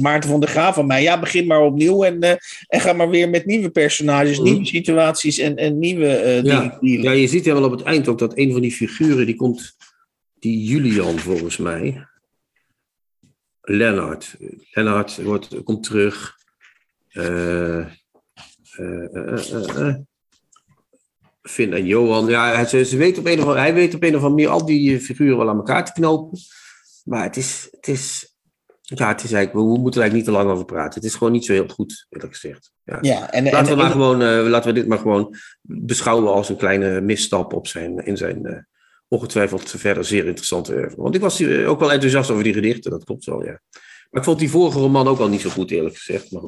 [0.00, 1.02] Maarten van der Graaf aan mij.
[1.02, 2.20] Ja, begin maar opnieuw en,
[2.66, 7.02] en ga maar weer met nieuwe personages, nieuwe situaties en, en nieuwe eh, dingen ja.
[7.02, 9.76] ja, je ziet helemaal op het eind ook dat een van die figuren, die komt,
[10.38, 12.06] die Julian volgens mij,
[13.60, 14.36] Lennart.
[14.72, 16.36] Lennart wordt, komt terug.
[17.08, 17.86] Eh, eh,
[18.76, 19.94] eh.
[21.42, 22.26] Finn en Johan.
[22.26, 24.30] Ja, hij- ze, ze weet op een of andere, hij weet op een of andere
[24.34, 26.38] manier al die figuren wel aan elkaar te knopen.
[27.04, 28.36] Maar het is, het is,
[28.82, 30.94] ja, het is eigenlijk, we moeten er eigenlijk niet te lang over praten.
[30.94, 32.72] Het is gewoon niet zo heel goed, eerlijk gezegd.
[32.84, 32.98] Ja.
[33.00, 36.48] Ja, en, Laten, en, we maar en- gewoon, laten we dit maar gewoon beschouwen als
[36.48, 38.66] een kleine misstap op zijn, in zijn
[39.08, 40.94] ongetwijfeld verder zeer interessante werk.
[40.96, 43.60] Want ik was eh, ook wel enthousiast over die gedichten, dat klopt wel, ja.
[44.10, 46.30] Maar ik vond die vorige roman ook al niet zo goed, eerlijk gezegd.
[46.30, 46.42] Maar,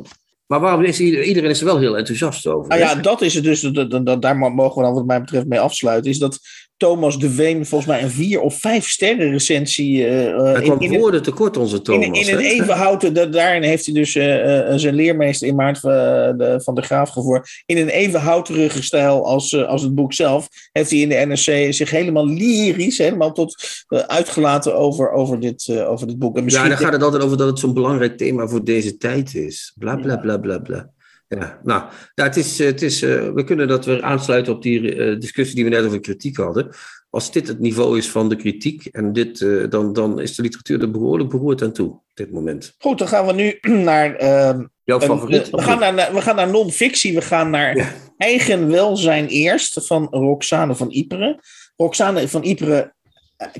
[0.46, 2.68] maar waarom is ieder- iedereen is er wel heel enthousiast over?
[2.68, 2.86] Nou hè?
[2.88, 3.60] ja, dat is het dus.
[3.60, 6.10] Dat, dat, dat- daar mogen we dan wat mij betreft mee afsluiten.
[6.10, 6.38] Is dat
[6.80, 10.06] Thomas de Veen volgens mij een vier of vijf sterren recensie.
[10.06, 12.06] eh, eh, Hij in, kwam in, een- woorden tekort, onze in, Thomas.
[12.28, 12.48] in een hè?
[12.50, 13.14] even houten.
[13.14, 16.82] da- Daarin heeft hij dus eh, eh, zijn leermeester in Maart van de, van de
[16.82, 17.62] Graaf gevoerd.
[17.66, 20.48] In een even houterige stijl als, eh, als het boek zelf.
[20.72, 25.66] Heeft hij in de NRC zich helemaal lyrisch, helemaal tot eh, uitgelaten over, over, dit,
[25.70, 26.36] eh, over dit boek.
[26.36, 29.34] En Ja, dan gaat het altijd over dat het zo'n belangrijk thema voor deze tijd
[29.34, 29.74] is.
[29.78, 30.90] Bla bla bla bla bla.
[31.38, 31.82] Ja, nou,
[32.14, 35.18] ja, het is, eh, het is, eh, we kunnen dat weer aansluiten op die eh,
[35.20, 36.68] discussie die we net over kritiek hadden.
[37.10, 40.80] Als dit het niveau is van de kritiek, en dit, dan, dan is de literatuur
[40.80, 42.74] er behoorlijk beroerd aan toe op dit moment.
[42.78, 43.58] Goed, dan gaan we nu
[43.90, 44.14] naar.
[44.14, 45.50] ehm, Jouw favoriet?
[45.50, 47.14] we, gaan naar we gaan naar non-fictie.
[47.14, 47.92] We gaan naar Ja.
[48.16, 51.40] Eigen Welzijn Eerst van Roxane van Iperen.
[51.76, 52.94] Roxane van Iperen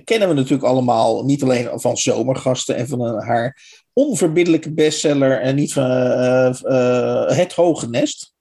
[0.04, 3.56] kennen we natuurlijk allemaal niet alleen van zomergasten en van haar
[3.92, 5.90] onverbiddelijke bestseller en niet van
[7.26, 8.35] Het Hoge Nest.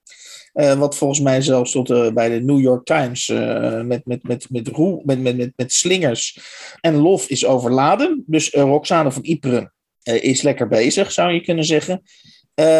[0.54, 5.06] wat volgens mij zelfs tot bij de New York Times met, met, met, met, met,
[5.06, 6.40] met, met, met slingers
[6.82, 8.24] en lof is overladen.
[8.28, 9.68] Dus Roxane van Ypres
[10.04, 12.02] is lekker bezig, zou je kunnen zeggen.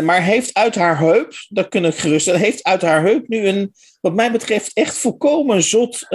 [0.04, 3.74] Maar heeft uit haar heup, dat kun ik gerust heeft uit haar heup nu een,
[4.02, 6.08] wat mij betreft, echt volkomen zot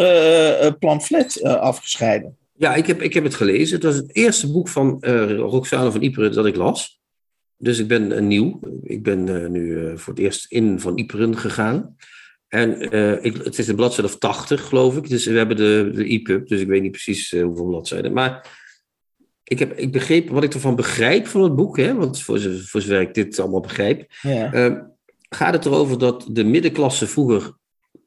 [0.78, 2.36] pamflet afgescheiden.
[2.56, 3.74] Ja, ik heb, ik heb het gelezen.
[3.74, 4.98] Het was het eerste boek van
[5.36, 7.00] Roxane van Ypres dat ik las.
[7.56, 8.60] Dus ik ben nieuw.
[8.82, 11.96] Ik ben nu voor het eerst in van Ypres gegaan.
[12.48, 12.80] En
[13.22, 15.08] ik, het is een bladzijde of 80, geloof ik.
[15.08, 18.12] Dus we hebben de, de EPUB, dus ik weet niet precies hoeveel bladzijden.
[18.12, 18.62] Maar
[19.44, 22.80] ik, heb, ik begreep wat ik ervan begrijp van het boek, hè, want voor, voor
[22.80, 24.54] zover ik dit allemaal begrijp, ja.
[24.54, 24.80] uh,
[25.28, 27.52] gaat het erover dat de middenklasse vroeger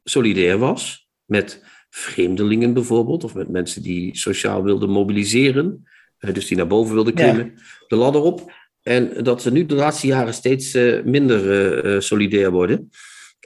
[0.03, 1.65] solidair was met
[1.97, 5.87] vreemdelingen bijvoorbeeld, of met mensen die sociaal wilden mobiliseren,
[6.19, 7.53] uh, dus die naar boven wilden klimmen,
[7.87, 8.51] de ladder op.
[8.81, 12.89] En dat ze nu de laatste jaren steeds uh, minder solidair worden.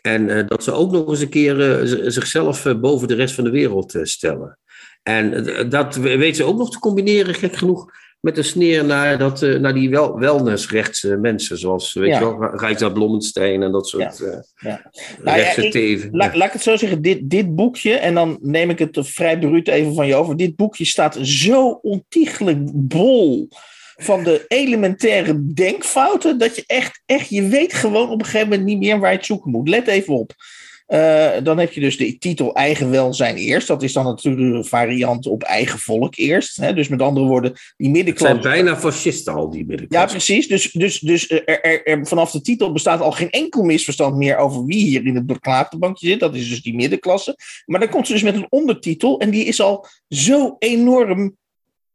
[0.02, 4.00] En dat ze ook nog eens een keer zichzelf boven de rest van de wereld
[4.02, 4.60] stellen.
[5.04, 9.42] En dat weet ze ook nog te combineren, gek genoeg, met een sneer naar, dat,
[9.42, 14.18] eh, naar die wel, wellnessrechtse mensen, zoals weet je wel, Rijksa Blommenstein en dat soort
[14.18, 14.26] ja.
[14.26, 14.92] Uh, ja.
[15.24, 16.10] Nou, rechtse teven.
[16.12, 19.40] Laat, laat ik het zo zeggen, dit, dit boekje, en dan neem ik het vrij
[19.40, 23.48] bruut even van je over, dit boekje staat zo ontiegelijk bol
[23.96, 28.68] van de elementaire denkfouten, dat je echt, echt, je weet gewoon op een gegeven moment
[28.68, 29.70] niet meer waar je het zoeken moet.
[29.70, 30.34] Let even op.
[30.94, 33.68] Uh, dan heb je dus de titel eigen welzijn eerst.
[33.68, 36.58] Dat is dan natuurlijk een variant op eigen volk eerst.
[36.58, 36.74] Hè?
[36.74, 38.36] Dus met andere woorden, die middenklasse...
[38.36, 40.08] Het zijn bijna fascisten al, die middenklasse.
[40.08, 40.48] Ja, precies.
[40.48, 44.38] Dus, dus, dus er, er, er, vanaf de titel bestaat al geen enkel misverstand meer
[44.38, 46.20] over wie hier in het beklaagdebankje zit.
[46.20, 47.36] Dat is dus die middenklasse.
[47.66, 51.38] Maar dan komt ze dus met een ondertitel en die is al zo enorm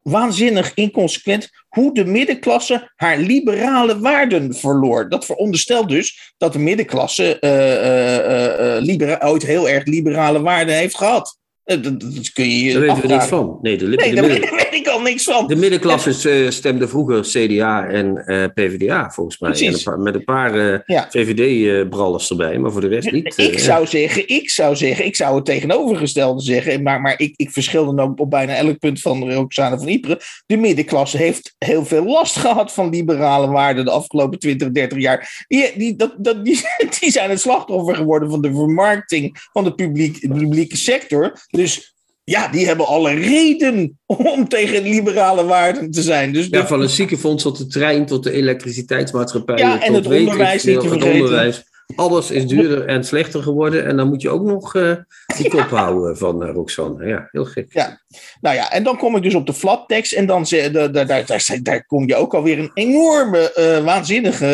[0.09, 5.09] waanzinnig inconsequent hoe de middenklasse haar liberale waarden verloor.
[5.09, 11.39] Dat veronderstelt dus dat de middenklasse uh, uh, ooit heel erg liberale waarden heeft gehad.
[11.67, 13.59] Dat, dat, kun je Daar weten we niks van.
[13.63, 15.47] Nee, de, nee, de daar weet ik al niks van.
[15.47, 19.61] De middenklasse uh, stemde vroeger CDA en uh, PvdA, volgens mij.
[19.61, 21.07] Een paar, met een paar uh, ja.
[21.11, 23.39] VVD-brallers erbij, maar voor de rest niet.
[23.39, 27.51] ik, zou zeggen, ik zou zeggen, ik zou het tegenovergestelde zeggen, maar, maar ik, ik
[27.51, 30.43] verschil dan ook op bijna elk punt van Roxane van Ypres.
[30.47, 35.45] De middenklasse heeft heel veel last gehad van liberale waarden de afgelopen 20, 30 jaar.
[35.49, 36.61] Die, die, dat, dat, die,
[37.01, 42.49] die zijn het slachtoffer geworden van de vermarkting van de publiek, publieke sector dus ja,
[42.49, 46.33] die hebben alle reden om tegen liberale waarden te zijn.
[46.33, 49.57] Dus ja, van een ziekenfonds tot de trein, tot de elektriciteitsmaatschappij.
[49.57, 51.13] Ja, en het onderwijs niet te vergeten.
[51.13, 51.65] onderwijs.
[51.97, 53.87] Alles is duurder en slechter geworden.
[53.87, 54.95] En dan moet je ook nog uh,
[55.37, 57.07] die kop houden van uh, Roxanne.
[57.07, 57.73] Ja, heel gek.
[57.73, 58.01] Ja.
[58.41, 60.13] Nou ja, en dan kom ik dus op de flaptekst.
[60.13, 64.53] En dan daar, daar, daar, daar kom je ook alweer een enorme, uh, waanzinnige,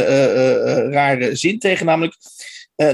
[0.91, 1.87] rare zin tegen.
[1.87, 2.17] Namelijk,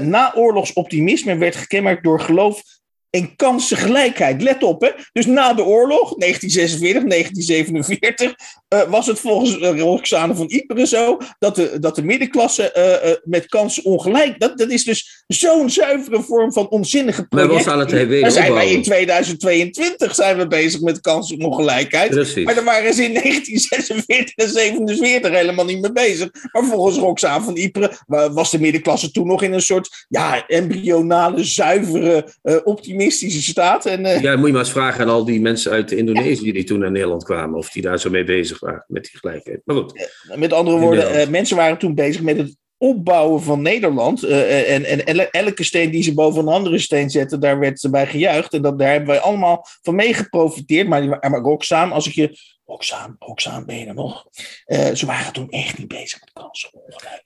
[0.01, 2.61] na oorlogsoptimisme werd gekenmerkt door geloof
[3.09, 4.41] en kansengelijkheid.
[4.41, 4.89] Let op, hè.
[5.13, 8.35] Dus na de oorlog, 1946, 1947,
[8.73, 13.11] uh, was het volgens uh, Roxane van Ypres zo dat de, dat de middenklasse uh,
[13.23, 14.39] met kansenongelijk.
[14.39, 17.49] Dat, dat is dus zo'n zuivere vorm van onzinnige project.
[17.49, 22.09] Maar was aan het zijn wij in 2022 zijn we bezig met kansenongelijkheid.
[22.09, 22.45] Precies.
[22.45, 26.29] Maar daar waren ze in 1946 en 1947 helemaal niet mee bezig.
[26.51, 31.43] Maar volgens Roxane van Ypres was de middenklasse toen nog in een soort ja, embryonale,
[31.43, 32.97] zuivere, optimistische
[33.41, 33.85] staat.
[33.85, 34.21] En, uh...
[34.21, 36.91] Ja, moet je maar eens vragen aan al die mensen uit Indonesië die toen naar
[36.91, 39.61] Nederland kwamen, of die daar zo mee bezig waren met die gelijkheid.
[39.65, 40.09] Maar goed.
[40.35, 44.23] Met andere woorden, uh, mensen waren toen bezig met het opbouwen van Nederland.
[44.23, 47.89] Uh, en, en elke steen die ze boven een andere steen zetten, daar werd ze
[47.89, 48.53] bij gejuicht.
[48.53, 50.87] En dat, daar hebben wij allemaal van mee geprofiteerd.
[50.87, 54.25] Maar, maar Roxaan, als ik je Roxaan, Roxaan, ben je er nog?
[54.67, 56.69] Uh, ze waren toen echt niet bezig met kansen.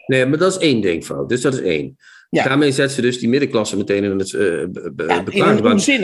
[0.06, 1.30] Nee, maar dat is één denkfout.
[1.30, 1.98] Dus dat is één.
[2.34, 2.44] Ja.
[2.44, 4.66] Daarmee zet ze dus die middenklasse meteen in het uh,
[5.32, 5.54] ja,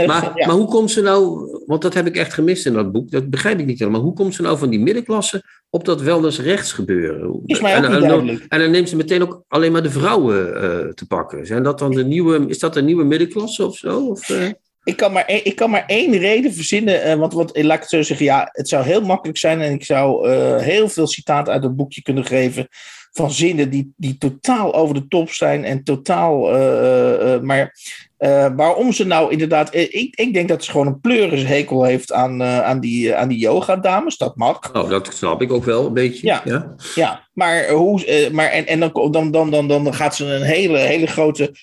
[0.05, 3.11] maar, maar hoe komt ze nou, want dat heb ik echt gemist in dat boek,
[3.11, 4.01] dat begrijp ik niet helemaal.
[4.01, 7.41] Hoe komt ze nou van die middenklasse op dat wel eens rechts gebeuren?
[7.45, 8.45] Is mij ook en, duidelijk.
[8.47, 11.45] En dan neemt ze meteen ook alleen maar de vrouwen uh, te pakken.
[11.45, 14.05] Zijn dat dan de nieuwe, is dat een nieuwe middenklasse of zo?
[14.05, 14.49] Of, uh?
[14.83, 17.19] Ik kan, maar, ik kan maar één reden verzinnen.
[17.19, 18.25] Want, want laat ik het zo zeggen.
[18.25, 19.61] Ja, het zou heel makkelijk zijn.
[19.61, 20.29] En ik zou
[20.61, 22.67] heel veel citaten uit het boekje kunnen geven
[23.11, 26.55] van zinnen die, die totaal over de top zijn en totaal.
[26.55, 27.75] eh, eh, maar
[28.17, 29.75] eh, waarom ze nou inderdaad.
[29.75, 34.17] ik, ik denk dat ze gewoon een pleurishekel heeft aan, aan die, aan die yoga-dames.
[34.17, 34.73] Dat mag.
[34.73, 36.27] Nou, dat snap ik ook wel een beetje.
[36.27, 36.41] Ja.
[36.45, 36.75] ja.
[36.95, 40.77] Ja, maar, hoe, maar en, en dan, dan, dan, dan, dan gaat ze een hele,
[40.77, 41.55] hele grote,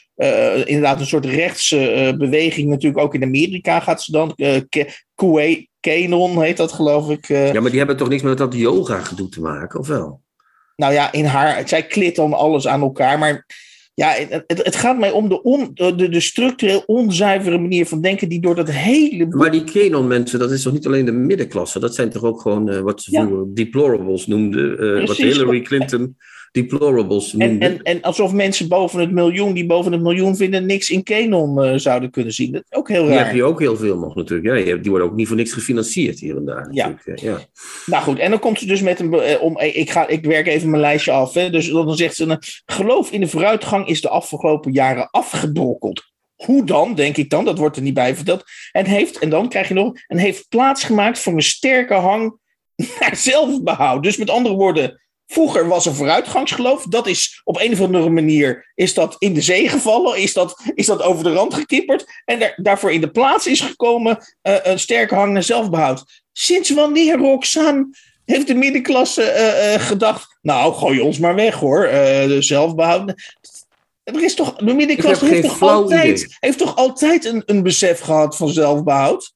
[0.64, 4.34] inderdaad een soort rechtse beweging natuurlijk ook in Amerika gaat ze dan,
[5.14, 7.28] Kuwait- Canon heet dat geloof ik.
[7.28, 10.20] Ja, maar die hebben toch niks met dat yoga gedoe te maken, of wel?
[10.76, 13.46] Nou ja, in haar, zij klit dan alles aan elkaar, maar
[13.94, 18.28] ja, het, het, gaat mij om de, on, de, de structureel onzuivere manier van denken
[18.28, 21.78] die door dat hele Maar die Canon-mensen, dat is toch niet alleen de middenklasse?
[21.80, 23.26] Dat zijn toch ook gewoon eh, wat ze Ja.
[23.26, 24.78] vroeger deplorables noemden?
[25.00, 25.16] eh, wat.
[25.16, 26.16] Hillary Clinton
[26.56, 30.90] deplorables En, en, en alsof mensen boven het miljoen, die boven het miljoen vinden, niks
[30.90, 32.52] in Canon eh, zouden kunnen zien.
[32.52, 33.26] Dat is ook heel die raar.
[33.26, 34.66] heb je ook heel veel nog natuurlijk.
[34.66, 36.68] Ja, die worden ook niet voor niks gefinancierd hier en daar.
[36.70, 36.98] Ja.
[37.04, 37.38] eh, ja.
[37.86, 39.14] Nou goed, en dan komt ze dus met een.
[39.14, 41.34] eh, om, ik, ga, ik werk even mijn lijstje af.
[41.34, 46.04] Hè, dus dan zegt ze: Geloof in de vooruitgang is de afgelopen jaren afgebrokkeld.
[46.36, 48.44] Hoe dan, denk ik dan, dat wordt er niet bij verteld.
[48.72, 49.92] En, heeft, en dan krijg je nog.
[50.06, 52.38] En heeft plaatsgemaakt voor een sterke hang
[53.00, 54.02] naar zelfbehoud.
[54.02, 55.00] Dus met andere woorden.
[55.26, 56.84] Vroeger was er vooruitgangsgeloof.
[56.84, 60.18] Dat is op een of andere manier is dat in de zee gevallen.
[60.18, 62.04] Is dat, is dat over de rand gekipperd.
[62.24, 66.04] En daar, daarvoor in de plaats is gekomen eh, een sterke hang naar zelfbehoud.
[66.32, 67.88] Sinds wanneer, Roxanne,
[68.26, 70.38] heeft de middenklasse eh, eh, gedacht...
[70.42, 73.14] Nou, gooi ons maar weg hoor, eh, zelfbehoud.
[74.02, 76.36] Er is toch, de middenklasse heeft toch, altijd, idee.
[76.40, 79.34] heeft toch altijd een, een besef gehad van zelfbehoud?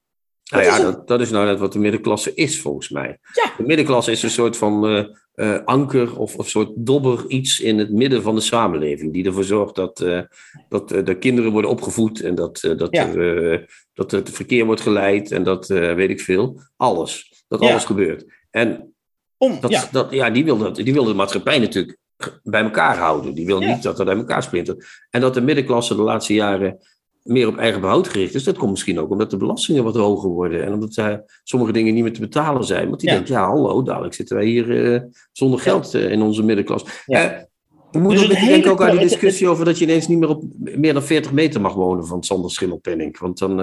[0.50, 3.18] Nou ja, dat, dat is nou net wat de middenklasse is, volgens mij.
[3.32, 3.52] Ja.
[3.56, 5.06] De middenklasse is een soort van
[5.40, 9.12] eh, anker of een soort dobber iets in het midden van de samenleving.
[9.12, 10.20] Die ervoor zorgt dat, eh,
[10.68, 13.14] dat eh, de kinderen worden opgevoed en dat, dat, Ja.
[13.14, 16.60] er, dat het verkeer wordt geleid en dat weet ik veel.
[16.76, 17.42] Alles.
[17.48, 17.70] Dat Ja.
[17.70, 18.24] alles gebeurt.
[18.50, 18.94] En
[19.36, 19.88] Om, dat, ja.
[19.92, 21.98] dat, ja, die, wil dat, die wil de maatschappij natuurlijk
[22.42, 23.34] bij elkaar houden.
[23.34, 24.86] Die wil niet dat dat uit elkaar splintert.
[25.10, 26.78] En dat de middenklasse de laatste jaren
[27.22, 28.44] meer op eigen behoud gericht is.
[28.44, 30.64] Dat komt misschien ook omdat de belastingen wat hoger worden.
[30.64, 32.88] En omdat uh, sommige dingen niet meer te betalen zijn.
[32.88, 33.14] Want die Ja.
[33.14, 35.00] denkt, ja hallo, dadelijk zitten wij hier uh,
[35.32, 36.86] zonder geld uh, in onze middenklasse.
[37.06, 37.48] Ja.
[37.90, 40.42] We moeten Dus hele ook aan die discussie over dat je ineens niet meer op
[40.58, 43.18] meer dan 40 meter mag wonen van Sander Schimmelpenning.
[43.18, 43.56] Want dan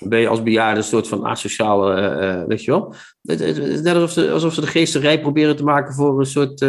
[0.00, 2.94] ben je als bejaarde een soort van asociale, weet je wel.
[3.22, 6.66] Het, het, net alsof ze, alsof ze de geesterij proberen te maken voor een soort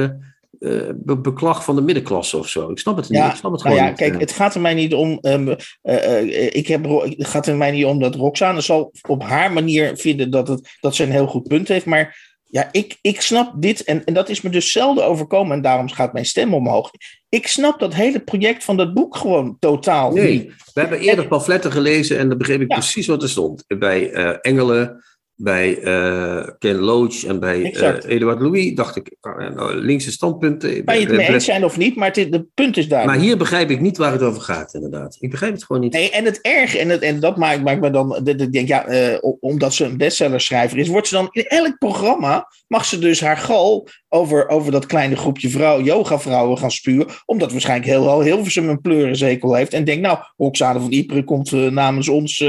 [0.60, 2.70] uh, be beklag van de middenklasse of zo.
[2.70, 3.20] Ik snap het niet.
[3.20, 4.10] Ja, ik snap het nou gewoon ja, niet.
[4.10, 5.18] kijk, het gaat er mij niet om.
[5.22, 6.86] Um, uh, uh, ik heb,
[7.18, 10.78] het gaat er mij niet om dat Roxane zal op haar manier vinden dat, het,
[10.80, 11.86] dat ze een heel goed punt heeft.
[11.86, 13.84] Maar ja, ik, ik snap dit.
[13.84, 15.56] En, en dat is me dus zelden overkomen.
[15.56, 16.92] En daarom gaat mijn stem omhoog.
[17.30, 20.54] Ik snap dat hele project van dat boek gewoon totaal Nee, niet.
[20.74, 22.76] we hebben eerder pamfletten gelezen en dan begreep ik Ja.
[22.76, 23.64] precies wat er stond.
[23.80, 25.04] Bij uh, Engelen,
[25.40, 29.16] bij uh, Ken Loach en bij uh, Eduard Louis dacht ik,
[29.56, 30.84] nou, linkse standpunten.
[30.84, 33.20] Kan je het mee eens zijn of niet, maar het, het punt is duidelijk.
[33.20, 35.18] Maar hier begrijp ik niet waar het over gaat, inderdaad.
[35.20, 35.94] Ik begrijp het gewoon niet.
[35.94, 38.90] Nee, en het erg, en, het, en dat maakt, maakt me dan, ik denk, ja,
[38.90, 43.22] uh, omdat ze een bestsellerschrijver is, wordt ze dan in elk programma, mag ze dus
[43.22, 48.22] haar gal over, over dat kleine groepje vrouw, yoga-vrouwen gaan spuwen, omdat waarschijnlijk heel, heel
[48.22, 52.46] Hilversum een pleurenzekel heeft en denkt, nou, Roxane van Ypres komt namens ons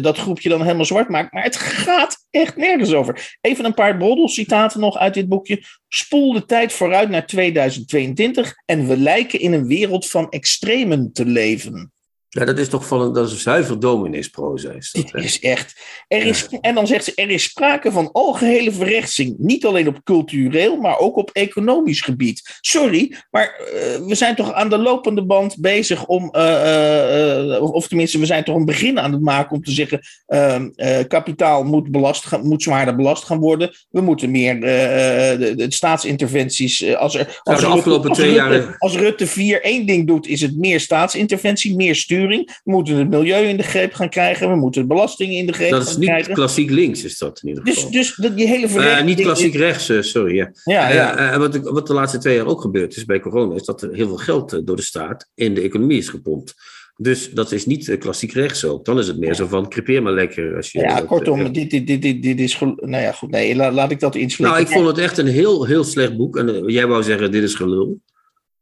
[0.00, 1.28] dat groepje dan helemaal zwart maken.
[1.32, 1.86] Maar het gaat
[2.30, 3.36] echt nergens over.
[3.40, 5.62] Even een paar broddelcitaten nog uit dit boekje.
[5.88, 11.24] Spoel de tijd vooruit naar 2022 en we lijken in een wereld van extremen te
[11.24, 11.92] leven.
[12.28, 14.70] Ja, dat is toch van een, dat is zuiver domineesproza.
[14.70, 15.80] Is dat, Dit is echt.
[16.08, 16.58] Er is, ja.
[16.60, 19.34] En dan zegt ze: er is sprake van algehele verrechtsing.
[19.38, 22.58] Niet alleen op cultureel, maar ook op economisch gebied.
[22.60, 26.34] Sorry, maar uh, we zijn toch aan de lopende band bezig om.
[26.36, 30.00] Uh, uh, of tenminste, we zijn toch een begin aan het maken om te zeggen:
[30.26, 30.68] ehm,
[31.06, 33.70] kapitaal moet, belast gaan, moet zwaarder belast gaan worden.
[33.90, 36.94] We moeten meer eh, de, de, staatsinterventies.
[36.94, 38.76] Als, er, als, nou, de afgelopen Rutte, twee als Rutte, jaar.
[38.78, 41.94] Als Rutte 4 één ding doet, is het meer staatsinterventie, meer
[42.26, 44.50] We moeten het milieu in de greep gaan krijgen.
[44.50, 46.34] We moeten de belastingen in de greep dat gaan is niet krijgen.
[46.34, 47.90] klassiek links, is dat in ieder Dus, geval.
[47.90, 48.68] dus dat, die hele.
[48.68, 50.34] Uh, niet klassiek rechts, uh, sorry.
[50.34, 50.52] Ja.
[50.64, 51.32] Ja, ja.
[51.32, 53.94] Uh, wat, wat, de laatste twee jaar ook gebeurd is bij corona, is dat er
[53.94, 56.54] heel veel geld door de staat in de economie is gepompt.
[57.00, 58.84] Dus dat is niet klassiek rechts ook.
[58.84, 60.56] Dan is het meer zo van, crepeer maar lekker.
[60.56, 62.58] Als je ja, dat, kortom, dit, dit, dit, dit, dit is...
[62.58, 64.56] Nou ja, goed, nee, laat, laat ik dat inslikken.
[64.56, 66.36] Nou, ik vond het echt een heel, heel slecht boek.
[66.36, 68.00] En eh, jij wou zeggen, dit is gelul.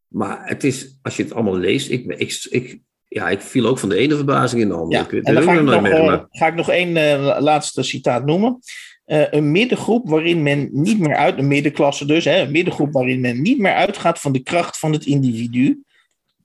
[0.08, 3.78] Maar het is, als je het allemaal leest, ik, ik, ik, ja, ik viel ook
[3.78, 5.02] van de ene verbazing in de andere.
[5.02, 8.26] Ja, ik, en dan ga ik, nog, uh, ga ik nog één uh, laatste citaat
[8.26, 8.58] noemen.
[9.06, 13.20] Uh, een middengroep waarin men niet meer uit, een middenklasse dus, hè, een middengroep waarin
[13.20, 15.82] men niet meer uitgaat van de kracht van het individu.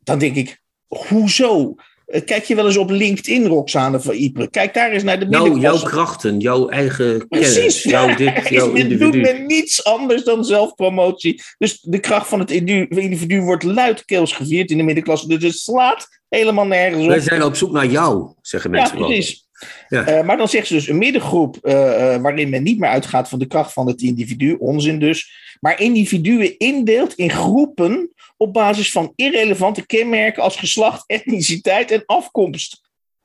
[0.04, 1.76] Dan denk ik, hoezo?
[2.12, 4.48] Eh, Kijk je wel eens op LinkedIn, Roxane van Ypres?
[4.52, 5.86] Kijk daar eens naar de Nou, jouw middenklasse.
[5.88, 7.54] krachten, jouw eigen Precies.
[7.54, 9.22] kennis, jouw dit, Is- jouw men doet individu.
[9.22, 11.42] men niets anders dan zelfpromotie.
[11.58, 15.28] Dus de kracht van het individu, individu wordt luidkeels gevierd in de middenklasse.
[15.28, 17.24] Dus het slaat helemaal nergens Wij op.
[17.24, 19.08] zijn op zoek naar jou, zeggen Ja, mensen wel.
[19.08, 19.48] precies.
[19.88, 20.06] Ja.
[20.06, 23.30] Eh, maar dan zegt ze dus een middengroep eh, eh, waarin men niet meer uitgaat
[23.30, 28.92] van de kracht van het individu, onzin dus, maar individuen indeelt in groepen op basis
[28.92, 32.81] van irrelevante kenmerken als geslacht, etniciteit en afkomst.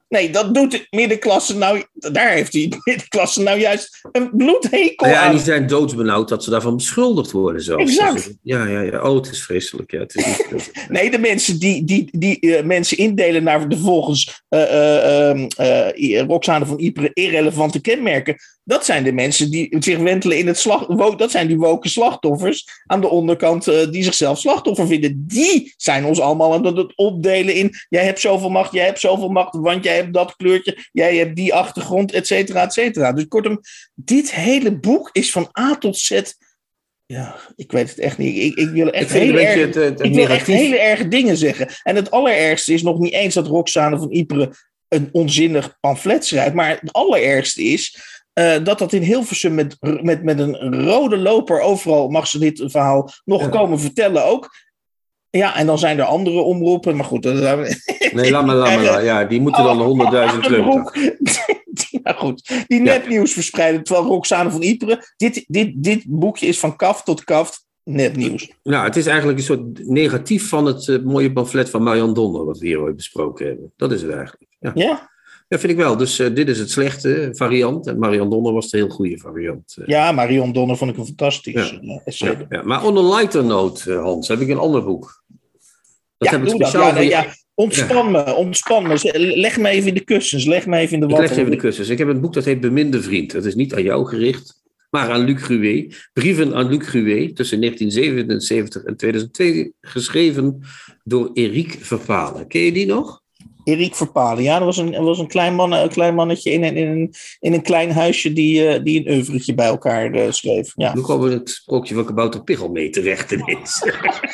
[0.09, 5.13] Nee, dat doet de middenklasse nou, daar heeft die middenklasse nou juist een bloedhekel Ja,
[5.13, 5.35] en aan.
[5.35, 7.83] die zijn doodsbenauwd dat ze daarvan beschuldigd worden zelfs.
[7.83, 8.35] Exact.
[8.43, 9.03] Ja, ja, ja.
[9.03, 9.91] Oh, het is vreselijk.
[9.91, 10.71] Ja, het is niet...
[10.89, 16.81] Nee, de mensen die, die, die eh, mensen indelen naar de volgens eh, Roxane van
[16.81, 18.37] Ypres irrelevante kenmerken.
[18.69, 20.87] Dat zijn de mensen die zich wentelen in het slag.
[21.17, 25.25] Dat zijn die woke slachtoffers aan de onderkant eh, die zichzelf slachtoffer vinden.
[25.27, 27.75] Die zijn ons allemaal aan het opdelen in.
[27.89, 31.37] Jij hebt zoveel macht, jij hebt zoveel macht, want jij hebt dat kleurtje, jij hebt
[31.37, 33.13] die achtergrond, et cetera, et cetera.
[33.13, 33.61] Dus kortom,
[33.95, 36.21] dit hele boek is van A tot Z.
[37.07, 38.37] Ja, ik weet het echt niet.
[38.37, 41.09] Ik, ik wil echt hele beetje erg het, het, het ik wil echt hele erge
[41.09, 41.69] dingen zeggen.
[41.83, 44.49] En het allerergste is nog niet eens dat Roxane van Ypres
[44.89, 46.55] een onzinnig pamflet schrijft.
[46.55, 47.99] Maar het allerergste is
[48.37, 52.63] eh, dat dat in Hilversum met, met, met een rode loper overal mag ze dit
[52.67, 53.49] verhaal nog Ja.
[53.49, 54.51] komen vertellen ook.
[55.31, 56.97] Ja, en dan zijn er andere omroepen.
[56.97, 57.25] Maar goed.
[57.25, 59.05] Nee, laat maar, laat maar.
[59.05, 60.65] Ja, die moeten dan 100.000 een kleuren.
[60.71, 60.95] broek.
[61.91, 63.83] Die, nou goed, die nepnieuws verspreiden.
[63.85, 65.15] Terwijl Roxane van Ypres.
[65.17, 68.51] Dit, dit, dit boekje is van kaf tot kaf nepnieuws.
[68.63, 72.45] Nou, het is eigenlijk een soort negatief van het eh, mooie pamflet van Marian Donner,
[72.45, 73.73] wat we hier ooit besproken hebben.
[73.77, 74.47] Dat is het eigenlijk.
[74.59, 75.11] Ja, Ja?
[75.49, 75.97] Ja vind ik wel.
[75.97, 77.87] Dus eh, dit is het slechte variant.
[77.87, 79.77] En Marian Donner was de heel goede variant.
[79.81, 79.87] eh.
[79.87, 82.01] Ja, Marion Donner vond ik een fantastisch Ja.
[82.05, 82.13] eh.
[82.15, 82.63] Ja, ja.
[82.63, 85.25] Maar on a lighter note, Hans, heb ik een ander boek.
[86.19, 86.69] Dat ja, heb ik dat.
[86.69, 87.35] speciaal Ja.
[87.55, 88.99] Ontspan me, ontspan me.
[89.37, 91.29] Leg me even in de kussens, leg me even in de Ik watten.
[91.31, 91.89] leg even de kussens.
[91.89, 93.33] Ik heb een boek dat heet Beminde Vriend.
[93.33, 96.09] Dat is niet aan jou gericht, maar aan Luc Gruet.
[96.13, 100.61] Brieven aan Luc Gruet tussen 1977 en 2002, geschreven
[101.05, 102.47] door Eric Verpalen.
[102.47, 103.23] Ken je die nog?
[103.67, 106.77] Erik Verpalen, ja, dat was een, was een, klein, man, een klein mannetje in een,
[106.77, 110.73] in in een klein huisje die, eh, die een oeuvretje bij elkaar eh, schreef.
[110.75, 110.95] Ja.
[110.95, 113.85] Nu komen we het sprookje van Kabouter Pichel mee terecht ineens.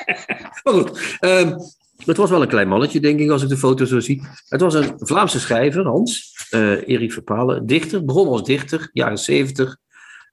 [0.63, 1.59] maar goed, ehm,
[2.05, 4.23] het was wel een klein mannetje, denk ik, als ik de foto zo zie.
[4.49, 8.05] Het was een Vlaamse schrijver, Hans, eh Erik Verpalen, dichter.
[8.05, 9.77] Begon als dichter, jaren 70.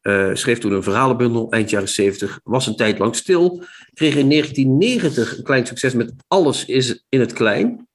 [0.02, 2.39] eh, schreef toen een verhalenbundel, eind jaren 70.
[2.43, 3.64] Was een tijd lang stil.
[3.93, 7.88] Kreeg in 1990 een klein succes met Alles is in het klein.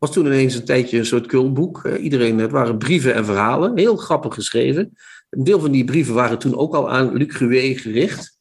[0.00, 1.84] Was toen ineens een tijdje een soort kultboek.
[1.84, 3.78] Eh, iedereen, het waren brieven en verhalen.
[3.78, 4.92] Heel grappig geschreven.
[5.30, 8.38] Een deel van die brieven waren toen ook al aan Luc Gruet gericht.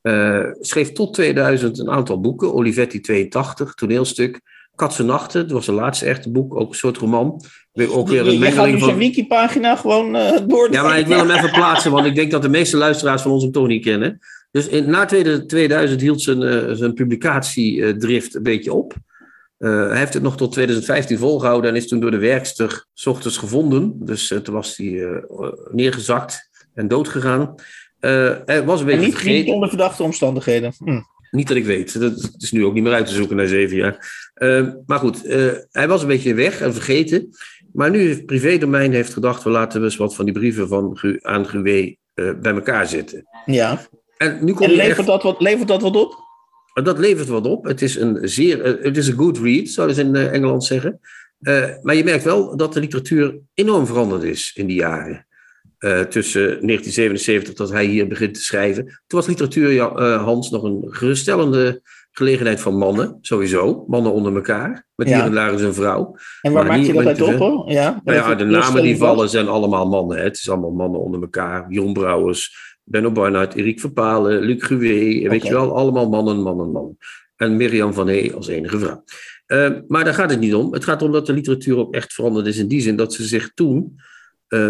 [0.00, 2.54] Eh, schreef tot 2000 een aantal boeken.
[2.54, 4.40] Olivetti 82, toneelstuk.
[4.74, 6.56] Katse Nachten, dat was zijn laatste echte boek.
[6.56, 7.44] Ook een soort roman.
[7.88, 8.96] Ook weer een Je gaat nu zijn van...
[8.96, 10.72] wikipagina gewoon eh door.
[10.72, 13.30] Ja, maar ik wil hem even plaatsen, want ik denk dat de meeste luisteraars van
[13.30, 14.18] ons hem toch niet kennen.
[14.50, 18.94] Dus in, na 2000 hield zijn, eh, zijn publicatiedrift een beetje op.
[19.58, 23.06] Eh, hij heeft het nog tot 2015 volgehouden en is toen door de werkster 's
[23.06, 23.92] ochtends gevonden.
[23.98, 27.54] Dus eh, toen was hij eh, neergezakt en doodgegaan.
[28.00, 29.54] Hij was een En beetje niet, vergeten.
[29.54, 30.72] onder verdachte omstandigheden.
[30.78, 31.00] Hm.
[31.30, 32.00] Niet dat ik weet.
[32.00, 34.22] Dat het is nu ook niet meer uit te zoeken na zeven jaar.
[34.86, 35.22] Maar goed,
[35.70, 37.28] hij was een beetje weg en vergeten.
[37.72, 39.42] Maar nu heeft privédomein heeft gedacht...
[39.42, 43.26] we laten eens wat van die brieven van aan Gruet eh, bij elkaar zetten.
[43.46, 43.80] Ja.
[44.16, 46.23] En nu En komt er levert, echt, dat wat, levert dat wat op?
[46.82, 47.64] Dat levert wat op.
[47.64, 48.62] Het is een zeer...
[48.62, 51.00] eh, het is een good read, zouden ze in eh, Engeland zeggen.
[51.40, 55.26] Eh, maar je merkt wel dat de literatuur enorm veranderd is in die jaren.
[56.08, 58.84] Tussen 1977 dat hij hier begint te schrijven.
[58.84, 59.80] Toen was literatuur,
[60.18, 63.18] Hans, nog een geruststellende gelegenheid van mannen.
[63.20, 64.86] Sowieso, mannen onder elkaar.
[64.94, 65.14] Met Ja.
[65.16, 66.16] hier en daar eens een vrouw.
[66.40, 67.38] En waar Maar maak je dat uit op?
[67.38, 67.70] Hoor?
[67.70, 70.16] Ja, Nou ja, de namen die vallen zijn allemaal mannen.
[70.16, 70.22] Hè.
[70.22, 71.66] Het is allemaal mannen onder elkaar.
[71.68, 75.28] Jeroen Brouwers, Benno Barnard, Erik Verpalen, Luc Gruet.
[75.28, 76.96] Weet je wel, allemaal mannen, mannen, mannen.
[77.36, 79.04] En Mirjam van Hey als enige vrouw.
[79.46, 80.72] Eh, maar daar gaat het niet om.
[80.72, 83.24] Het gaat om dat de literatuur ook echt veranderd is in die zin dat ze
[83.24, 84.00] zich toen...
[84.48, 84.68] eh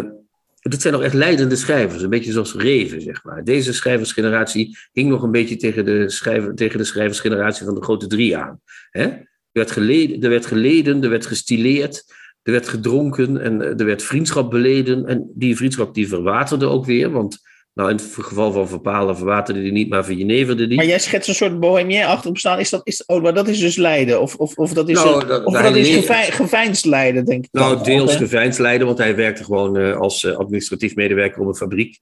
[0.70, 3.44] dit zijn nog echt leidende schrijvers, een beetje zoals Reven, zeg maar.
[3.44, 8.06] Deze schrijversgeneratie hing nog een beetje tegen de, schrijver, tegen de schrijversgeneratie van de grote
[8.06, 8.60] drie aan.
[8.90, 9.02] Hè?
[9.02, 12.04] Er, werd geleden, er werd geleden, er werd gestileerd,
[12.42, 15.06] er werd gedronken en eh, er werd vriendschap beleden.
[15.06, 17.38] En die vriendschap die verwaterde ook weer, want
[17.74, 20.76] nou, in het geval van Verpalen verwaterde die niet, maar verjeneverde die.
[20.76, 22.58] Maar jij schetst een soort bohemien achter bestaan.
[22.58, 24.20] Is dat, is, oh, maar dat is dus lijden.
[24.20, 27.24] Of, of, of dat is, Nou, een- dat- of hij dat is gevei- geveinsd lijden,
[27.24, 27.52] denk ik.
[27.52, 27.84] Nou, dan.
[27.84, 28.16] deels hè?
[28.18, 31.98] geveinsd leiden, want hij werkte gewoon eh, als eh, administratief medewerker op een fabriek.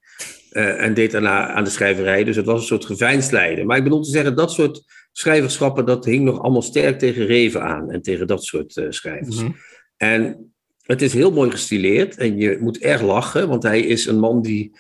[0.51, 2.25] eh, en deed daarna aan de schrijverij.
[2.25, 3.67] Dus het was een soort geveinsd leiden.
[3.67, 7.63] Maar ik bedoel te zeggen, dat soort schrijverschappen, dat hing nog allemaal sterk tegen Reven
[7.63, 9.37] aan en tegen dat soort schrijvers.
[9.43, 9.51] Mhm.
[9.97, 10.53] En
[10.83, 14.43] het is heel mooi gestileerd en je moet erg lachen, want hij is een man
[14.43, 14.73] die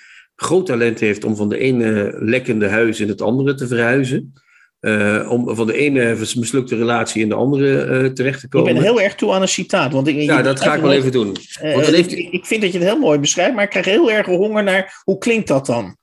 [0.43, 4.33] groot talent heeft om van de ene lekkende huis in het andere te verhuizen.
[4.81, 8.69] Uh, om van de ene mislukte relatie in de andere uh, terecht te komen.
[8.69, 9.93] Ik ben heel erg toe aan een citaat.
[9.93, 11.37] Want ik, ja, dat ga ik wel even doen.
[11.63, 12.13] Uh, want dan heeft...
[12.13, 14.63] ik, ik vind dat je het heel mooi beschrijft, maar ik krijg heel erg honger
[14.63, 15.97] naar hoe klinkt dat dan?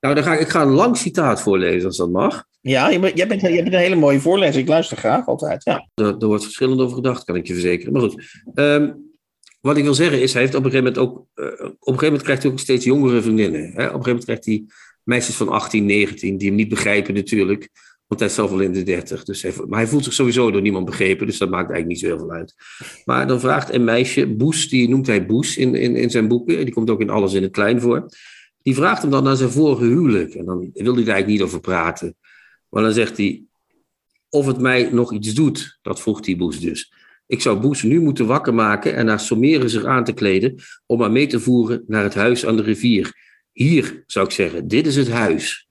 [0.00, 2.44] Nou, dan ga ik, ik ga een lang citaat voorlezen als dat mag.
[2.60, 4.60] Ja, jij bent, jij bent, jij bent een hele mooie voorlezer.
[4.60, 5.64] Ik luister graag altijd.
[5.64, 5.88] Ja.
[5.94, 7.92] Er, er wordt verschillend over gedacht, kan ik je verzekeren.
[7.92, 8.22] Maar goed.
[8.54, 9.05] Um,
[9.66, 11.26] wat ik wil zeggen is, hij heeft op een gegeven moment ook.
[11.34, 13.60] Uh, op een gegeven moment krijgt hij ook steeds jongere vriendinnen.
[13.60, 13.68] Hè?
[13.68, 14.64] Op een gegeven moment krijgt hij
[15.02, 17.68] meisjes van 18, 19, die hem niet begrijpen natuurlijk.
[18.06, 19.24] Want hij is zelf al in de 30.
[19.24, 21.98] Dus hij, maar hij voelt zich sowieso door niemand begrepen, dus dat maakt eigenlijk niet
[21.98, 22.54] zo heel veel uit.
[23.04, 26.64] Maar dan vraagt een meisje, Boes, die noemt hij Boes in, in, in zijn boeken,
[26.64, 28.08] die komt ook in Alles in het Klein voor.
[28.62, 30.34] Die vraagt hem dan naar zijn vorige huwelijk.
[30.34, 32.16] En dan wil hij er eigenlijk niet over praten.
[32.68, 33.42] Maar dan zegt hij,
[34.28, 36.92] of het mij nog iets doet, dat vroeg die Boes dus.
[37.26, 40.54] Ik zou Boes nu moeten wakker maken en haar sommeren zich aan te kleden
[40.86, 43.12] om haar mee te voeren naar het huis aan de rivier.
[43.52, 45.68] Hier, zou ik zeggen, dit is het huis.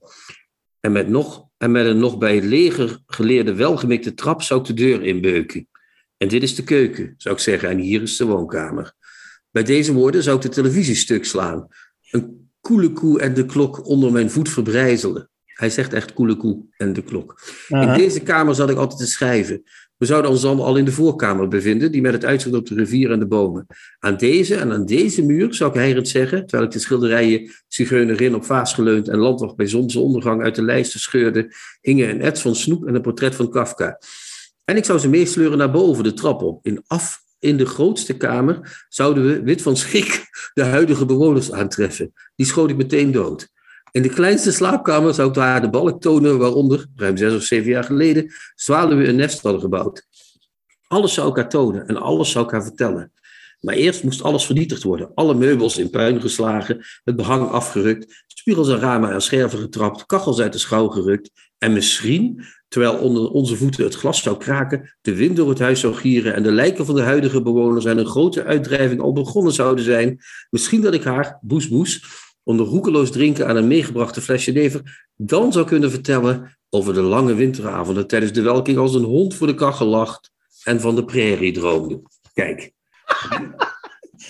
[0.80, 4.66] En met, nog, en met een nog bij het leger geleerde welgemikte trap zou ik
[4.66, 5.68] de deur inbeuken.
[6.16, 8.94] En dit is de keuken, zou ik zeggen, en hier is de woonkamer.
[9.50, 11.68] Bij deze woorden zou ik de televisie stuk slaan.
[12.10, 15.30] Een koele koe en de klok onder mijn voet verbrijzelen.
[15.44, 17.40] Hij zegt echt koele koe en de klok.
[17.68, 17.88] Uh -huh.
[17.88, 19.62] In deze kamer zat ik altijd te schrijven.
[19.96, 22.74] We zouden ons dan al in de voorkamer bevinden, die met het uitzicht op de
[22.74, 23.66] rivier en de bomen.
[23.98, 28.34] Aan deze en aan deze muur, zou ik heirend zeggen, terwijl ik de schilderijen Zigeunerin
[28.34, 32.54] op vaas geleund en Landwacht bij zonsondergang uit de lijsten scheurde, hingen een ets van
[32.54, 33.98] Snoep en een portret van Kafka.
[34.64, 36.66] En ik zou ze meesleuren naar boven de trap op.
[36.66, 40.24] In, af, in de grootste kamer zouden we, wit van schrik,
[40.54, 42.12] de huidige bewoners aantreffen.
[42.34, 43.54] Die schoot ik meteen dood.
[43.96, 47.70] In de kleinste slaapkamer zou ik daar de balk tonen waaronder, ruim zes of zeven
[47.70, 50.06] jaar geleden, zwaluwen een nest hadden gebouwd.
[50.86, 53.12] Alles zou ik haar tonen en alles zou ik haar vertellen.
[53.60, 55.10] Maar eerst moest alles vernietigd worden.
[55.14, 60.40] Alle meubels in puin geslagen, het behang afgerukt, spiegels en ramen aan scherven getrapt, kachels
[60.40, 61.30] uit de schouw gerukt.
[61.58, 65.80] En misschien, terwijl onder onze voeten het glas zou kraken, de wind door het huis
[65.80, 69.52] zou gieren en de lijken van de huidige bewoners en een grote uitdrijving al begonnen
[69.52, 70.18] zouden zijn,
[70.50, 75.52] misschien dat ik haar, boes boes, onder roekeloos drinken aan een meegebrachte flesje never, dan
[75.52, 79.46] zou kunnen vertellen over de lange winteravonden tijdens de welke ik als een hond voor
[79.46, 80.30] de kachel lacht
[80.64, 82.02] en van de prairie droomde.
[82.32, 82.72] Kijk.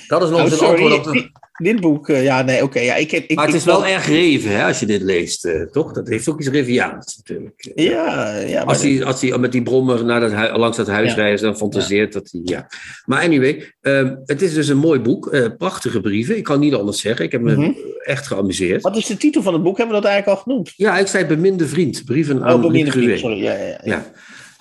[0.08, 1.30] Dat is nog eens oh, een antwoord op de...
[1.56, 2.64] Dit boek, uh, ja, nee, oké.
[2.64, 5.02] Okay, ja, ik ik, maar het ik, is wel erg reven, hè, als je dit
[5.02, 5.92] leest, uh, toch?
[5.92, 7.72] Dat heeft ook iets Reviaans, natuurlijk.
[7.74, 8.62] Ja, ja.
[8.62, 11.16] Als hij, als hij met die brommer naar dat langs dat huis ja.
[11.16, 12.20] reist, dan fantaseert ja.
[12.20, 12.68] dat hij, ja.
[13.04, 15.26] Maar anyway, uh, het is dus een mooi boek.
[15.26, 16.36] eh, prachtige brieven.
[16.36, 17.24] Ik kan niet anders zeggen.
[17.24, 17.60] Ik heb me Mhm.
[17.60, 17.92] mm -hmm.
[18.02, 18.82] echt geamuseerd.
[18.82, 19.76] Wat is de titel van het boek?
[19.76, 20.72] Hebben we dat eigenlijk al genoemd?
[20.76, 22.04] Ja, ik zei Beminde Vriend.
[22.04, 23.42] Brieven aan oh, Beminde Vriend, sorry.
[23.42, 23.78] Ja, ja, ja.
[23.82, 24.12] ja.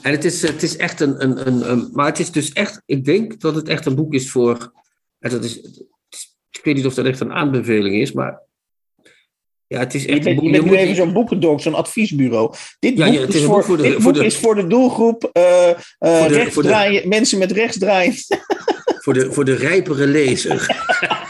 [0.01, 2.81] En het is, het is echt een, een, een, een, Maar het is dus echt...
[2.85, 4.71] Ik denk dat het echt een boek is voor...
[5.25, 5.57] En dat is,
[6.51, 8.41] ik weet niet of dat echt een aanbeveling is, maar.
[9.67, 10.17] Ja, het is echt.
[10.17, 12.53] Je bent, je bent nu even zo'n boekendok, zo'n adviesbureau.
[12.79, 15.69] Dit boek, ja, is, voor, de- dit voor boek de- is voor de doelgroep eh,
[15.69, 18.13] eh, Voor de- rechtsdraaien, mensen met rechtsdraaien.
[18.99, 20.65] voor, de, voor de rijpere lezer.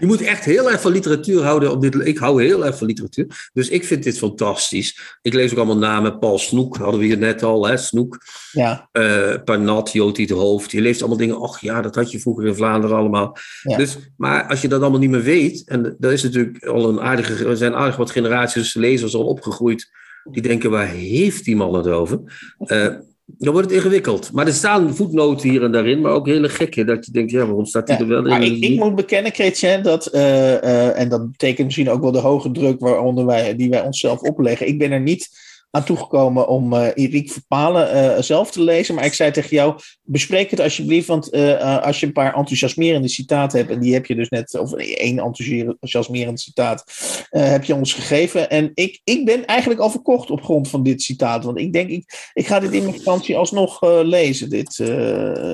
[0.00, 1.70] Je moet echt heel erg van literatuur houden.
[1.70, 3.48] Op dit, ik hou heel erg van literatuur.
[3.52, 5.16] Dus ik vind dit fantastisch.
[5.22, 6.18] Ik lees ook allemaal namen.
[6.18, 7.66] Paul Snoek hadden we hier net al.
[7.66, 7.76] Hè?
[7.76, 8.18] Snoek.
[8.52, 10.70] Ja, eh Parnat, Joti de Hoofd.
[10.70, 11.40] Je leest allemaal dingen.
[11.40, 13.36] Ach ja, dat had je vroeger in Vlaanderen allemaal.
[13.62, 13.76] Ja.
[13.76, 15.68] Dus, maar als je dat allemaal niet meer weet.
[15.68, 17.44] En dat is natuurlijk al een aardige.
[17.44, 19.90] Er zijn aardig wat generaties lezers al opgegroeid.
[20.30, 22.20] Die denken, waar heeft die man het over?
[22.58, 22.94] Eh,
[23.36, 24.32] dan wordt het ingewikkeld.
[24.32, 26.00] Maar er staan voetnoten hier en daarin.
[26.00, 26.84] Maar ook hele gekke.
[26.84, 28.42] Dat je denkt, ja, waarom staat die Ja, er wel in?
[28.42, 32.18] ik, ik moet bekennen, Chrétien, dat, eh, eh, en dat betekent misschien ook wel de
[32.18, 34.66] hoge druk waaronder wij, die wij onszelf opleggen.
[34.68, 35.28] Ik ben er niet
[35.70, 39.78] aan toegekomen om eh Erik Verpalen eh, zelf te lezen, maar ik zei tegen jou,
[40.02, 44.06] bespreek het alsjeblieft, want eh, als je een paar enthousiasmerende citaten hebt, en die heb
[44.06, 46.84] je dus net, of één enthousiasmerend citaat,
[47.30, 48.50] heb je ons gegeven.
[48.50, 51.90] En ik, ik ben eigenlijk al verkocht op grond van dit citaat, want ik denk,
[51.90, 54.50] ik, ik ga dit in mijn vakantie alsnog lezen.
[54.50, 54.78] Dit,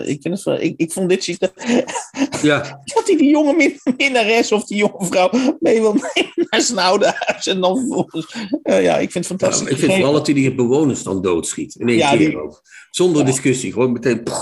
[0.04, 1.52] ik, vind het, wel- ik, ik vond dit citaat,
[2.42, 2.58] Ja,
[2.94, 6.78] dat hij die jonge min- minnares of die jonge vrouw mee wil nemen naar zijn
[6.78, 7.46] oude huis.
[7.46, 8.34] En dan vervolgens.
[8.62, 10.03] ja, ik vind het Ja, fantastisch.
[10.12, 11.74] Hij die bewoners dan doodschiet.
[11.74, 12.62] In één Ja, keer die- ook.
[12.90, 13.72] Zonder discussie.
[13.72, 14.22] Gewoon meteen.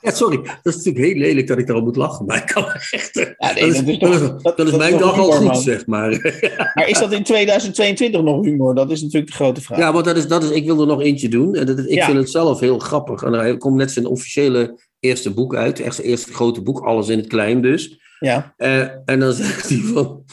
[0.00, 0.36] Ja, sorry.
[0.36, 2.26] Dat is natuurlijk heel lelijk dat ik daarom moet lachen.
[2.26, 3.34] Maar ik kan echt.
[3.38, 5.56] Ja, nee, dat, is, dat is dat toch- is- dat- mijn dag al goed, man.
[5.56, 6.10] zeg maar.
[6.74, 8.74] Maar is dat in 2022 nog humor?
[8.74, 9.78] Dat is natuurlijk de grote vraag.
[9.78, 11.54] Ja, want dat is, dat is, ik wil er nog eentje doen.
[11.54, 12.04] En dat, ik Ja.
[12.06, 13.22] vind het zelf heel grappig.
[13.22, 15.80] En er komt net zijn officiële eerste boek uit.
[15.80, 16.80] Echt zijn eerste grote boek.
[16.80, 18.00] Alles in het klein dus.
[18.20, 18.54] Ja.
[18.56, 20.24] Eh, en dan zegt hij van...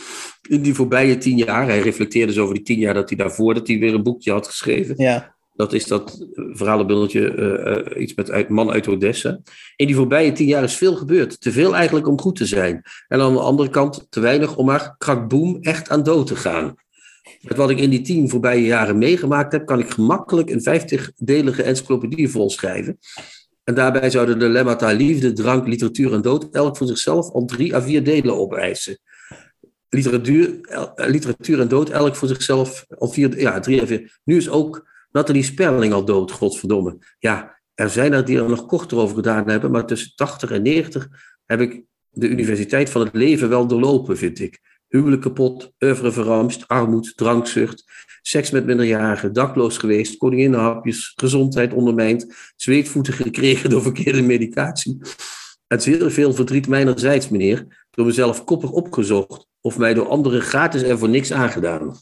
[0.49, 3.53] in die voorbije tien jaar, hij reflecteerde dus over die tien jaar dat hij daarvoor
[3.53, 4.93] dat hij weer een boekje had geschreven.
[4.97, 5.37] Ja.
[5.53, 7.35] Dat is dat verhalenbundeltje,
[7.95, 9.39] uh, iets met uit, Man uit Odessa.
[9.75, 11.41] In die voorbije tien jaar is veel gebeurd.
[11.41, 12.81] Te veel eigenlijk om goed te zijn.
[13.07, 16.75] En aan de andere kant te weinig om maar krakboem echt aan dood te gaan.
[17.41, 21.63] Met wat ik in die tien voorbije jaren meegemaakt heb, kan ik gemakkelijk een vijftigdelige
[21.63, 22.99] encyclopedie volschrijven.
[23.63, 27.75] En daarbij zouden de lemmata liefde, drank, literatuur en dood elk voor zichzelf al drie
[27.75, 28.99] à vier delen opeisen.
[29.89, 30.59] Literatuur,
[30.95, 34.19] literatuur en dood elk voor zichzelf al vier, ja, drie à vier.
[34.23, 36.97] Nu is ook Nathalie Sperling al dood, godverdomme.
[37.19, 40.61] Ja, er zijn er die er nog korter over gedaan hebben, maar tussen 80 en
[40.61, 41.07] 90
[41.45, 44.59] heb ik de Universiteit van het Leven wel doorlopen, vind ik.
[44.87, 47.83] Huwelijk kapot, oeuvre verramst, armoed, drankzucht,
[48.21, 54.97] seks met minderjarigen, dakloos geweest, koninginnenhapjes, gezondheid ondermijnd, zweetvoeten gekregen door verkeerde medicatie.
[55.67, 60.81] En zeer veel verdriet mijnerzijds, meneer, door mezelf koppig opgezocht of mij door anderen gratis
[60.83, 61.97] en voor niks aangedaan.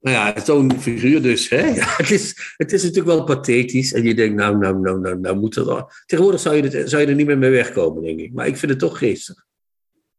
[0.00, 1.48] Nou ja, zo'n figuur dus.
[1.48, 1.66] Hè?
[1.74, 3.92] Ja, het, is, het is natuurlijk wel pathetisch.
[3.92, 6.02] En je denkt, nou, nou, nou, nou, nou moet er...
[6.06, 8.32] Tegenwoordig zou je, het, zou je er niet meer mee wegkomen, denk ik.
[8.32, 9.44] Maar ik vind het toch geestig.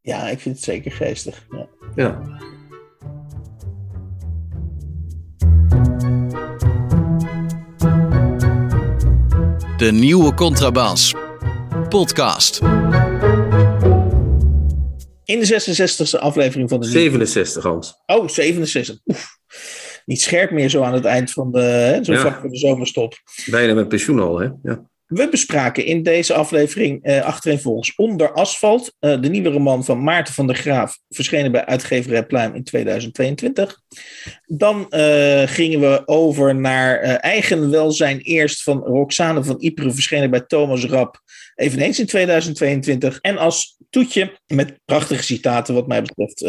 [0.02, 1.46] Ja, ik vind het zeker geestig.
[1.50, 1.68] Ja.
[1.96, 2.22] ja.
[9.78, 11.14] De nieuwe Contrabas.
[11.90, 12.62] Podcast.
[15.26, 16.88] In de 66e aflevering van de...
[16.88, 18.02] 67, Hans.
[18.06, 19.00] Oh, 67.
[19.06, 19.38] Oef
[20.06, 23.14] niet scherp meer zo aan het eind van de, hè, zo vlak voor de zomerstop.
[23.46, 24.50] Bijna met pensioen al, hè?
[24.64, 24.90] Ja.
[25.06, 30.34] We bespraken in deze aflevering uh, achtereenvolgens Onder Asfalt, uh, de nieuwe roman van Maarten
[30.34, 33.82] van der Graaf, verschenen bij uitgeverij Pluim in 2022.
[34.46, 40.42] Dan uh, gingen we over naar Eigen Welzijn Eerst van Roxane van Ypres, verschenen bij
[40.42, 41.22] Thomas Rap,
[41.56, 43.20] eveneens in 2022.
[43.20, 46.40] En als toetje met prachtige citaten wat mij betreft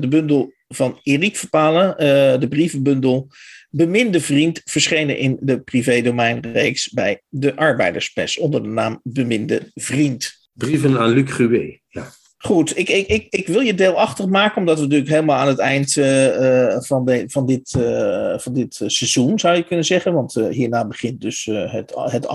[0.00, 1.96] de bundel van Erik Verpalen,
[2.40, 3.28] de brievenbundel
[3.70, 10.48] Beminde Vriend, verschenen in de privédomeinreeks bij de Arbeiderspers onder de naam Beminde Vriend.
[10.52, 12.12] Brieven aan Luc Gruwe, ja.
[12.40, 15.58] Goed, ik, ik, ik, ik wil je deelachtig maken, omdat we natuurlijk helemaal aan het
[15.58, 20.12] eind uh, van, de, van, dit, uh, van dit seizoen, zou je kunnen zeggen.
[20.12, 22.26] Want hierna begint dus het, het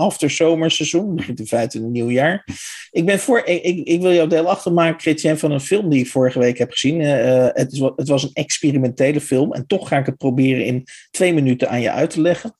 [1.14, 2.46] begint in feite een nieuw jaar.
[2.90, 6.08] Ik, ben voor, ik, ik wil jou deelachtig maken, Chrétien, van een film die ik
[6.08, 7.00] vorige week heb gezien.
[7.00, 11.34] het, is, het was een experimentele film en toch ga ik het proberen in twee
[11.34, 12.56] minuten aan je uit te leggen.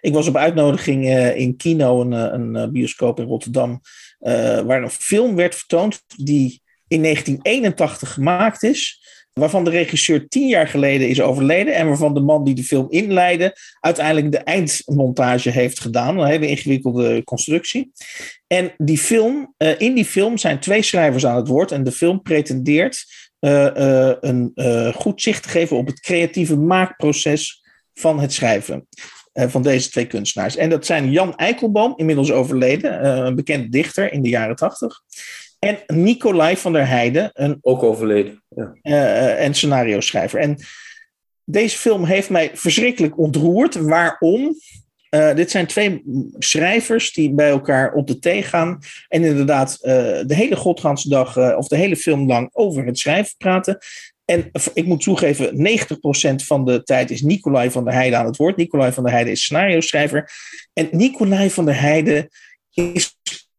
[0.00, 3.80] Ik was op uitnodiging in Kino, een, een bioscoop in Rotterdam,
[4.20, 9.02] uh, waar een film werd vertoond die in 1981 gemaakt is.
[9.32, 11.74] Waarvan de regisseur tien jaar geleden is overleden.
[11.74, 13.56] En waarvan de man die de film inleidde.
[13.80, 16.18] uiteindelijk de eindmontage heeft gedaan.
[16.18, 17.92] Een hele ingewikkelde constructie.
[18.46, 21.72] En die film, uh, in die film zijn twee schrijvers aan het woord.
[21.72, 23.04] En de film pretendeert
[23.40, 24.52] uh, een
[24.94, 27.62] goed zicht te geven op het creatieve maakproces
[27.94, 28.86] van het schrijven.
[29.34, 30.56] Eh, van deze twee kunstenaars.
[30.56, 35.00] En dat zijn Jan Eikelboom, inmiddels overleden, uh, een bekende dichter in de jaren tachtig.
[35.58, 38.42] En Nicolai van der Heijden, een, ook overleden.
[38.48, 38.72] Ja.
[38.82, 40.40] Uh, en scenario schrijver.
[40.40, 40.56] En
[41.44, 43.74] deze film heeft mij verschrikkelijk ontroerd.
[43.74, 44.56] Waarom?
[45.34, 46.02] dit zijn twee
[46.38, 48.78] schrijvers die bij elkaar op de thee gaan.
[49.08, 53.78] En inderdaad de hele godganse dag of de hele film lang over het schrijven praten.
[54.24, 55.56] En ik moet toegeven,
[56.42, 58.56] 90% van de tijd is Nicolai van der Heijden aan het woord.
[58.56, 60.30] Nicolai van der Heijden is scenario-schrijver.
[60.72, 62.28] En Nicolai van der Heijden
[62.70, 63.16] is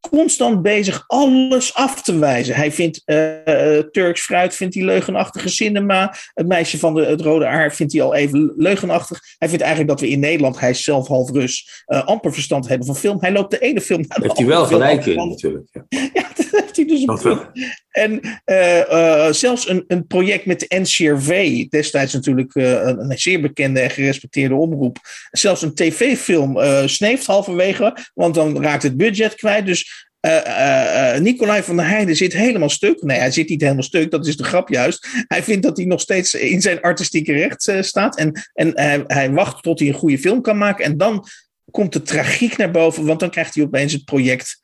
[0.09, 2.55] constant bezig alles af te wijzen.
[2.55, 6.15] Hij vindt uh, Turks fruit, vindt hij leugenachtige cinema.
[6.33, 9.19] Het meisje van de, het rode haar vindt hij al even leugenachtig.
[9.37, 12.67] Hij vindt eigenlijk dat we in Nederland, hij is zelf half Rus, uh, amper verstand
[12.67, 13.17] hebben van film.
[13.19, 15.67] Hij loopt de ene film naar de Heeft hij wel gelijk in natuurlijk.
[15.71, 15.85] Ja.
[16.13, 17.51] ja, dat heeft hij dus ook.
[17.95, 23.17] En uh, uh, zelfs een, een project met de NCRV, destijds natuurlijk uh, een, een,
[23.17, 24.97] zeer bekende en gerespecteerde omroep.
[25.31, 29.65] Zelfs een tv-film sneeft halverwege, want dan raakt het budget kwijt.
[29.65, 30.07] Dus
[31.19, 33.01] Nicolai van der Heijden zit helemaal stuk.
[33.01, 35.07] Nee, hij zit niet helemaal stuk, dat is de grap juist.
[35.27, 38.17] Hij vindt dat hij nog steeds in zijn artistieke recht staat.
[38.17, 40.85] En, en hij, hij wacht tot hij een goede film kan maken.
[40.85, 41.27] En dan
[41.71, 44.63] komt de tragiek naar boven, want dan krijgt hij opeens het project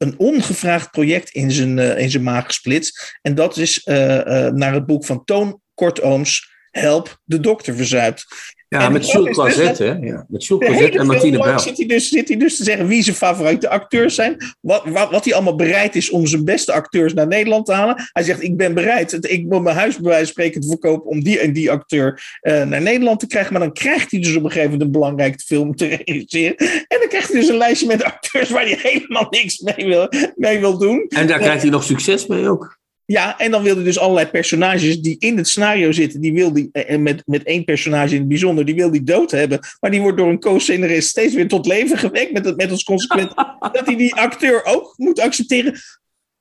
[0.00, 3.18] een ongevraagd project in zijn, uh, in zijn maag gesplitst.
[3.22, 8.26] En dat is uh, uh, naar het boek van Toon Kortooms, Help, de dokter verzuipt.
[8.70, 9.92] Ja, en met Jules Closet, hè?
[9.92, 11.58] Ja, met Jules en Martine Bijl.
[11.58, 14.36] Zit hij, dus, zit hij dus te zeggen wie zijn favoriete acteurs zijn.
[14.60, 18.08] Wat, wat, wat hij allemaal bereid is om zijn beste acteurs naar Nederland te halen.
[18.12, 21.10] Hij zegt, ik ben bereid, ik moet mijn huis bij wijze van spreken te verkopen
[21.10, 23.52] om die en die acteur uh, naar Nederland te krijgen.
[23.52, 26.56] Maar dan krijgt hij dus op een gegeven moment een belangrijke film te regisseren.
[26.56, 30.08] En dan krijgt hij dus een lijstje met acteurs waar hij helemaal niks mee wil,
[30.36, 31.06] mee wil doen.
[31.08, 32.79] En daar krijgt hij nog succes mee ook.
[33.10, 36.68] Ja, en dan wilde dus allerlei personages die in het scenario zitten, die wil die,
[36.72, 39.60] en met, met één personage in het bijzonder, die wil die dood hebben.
[39.80, 42.32] Maar die wordt door een co-scenarist steeds weer tot leven gewekt.
[42.32, 43.34] Met, met als consequent
[43.72, 45.74] dat hij die acteur ook moet accepteren.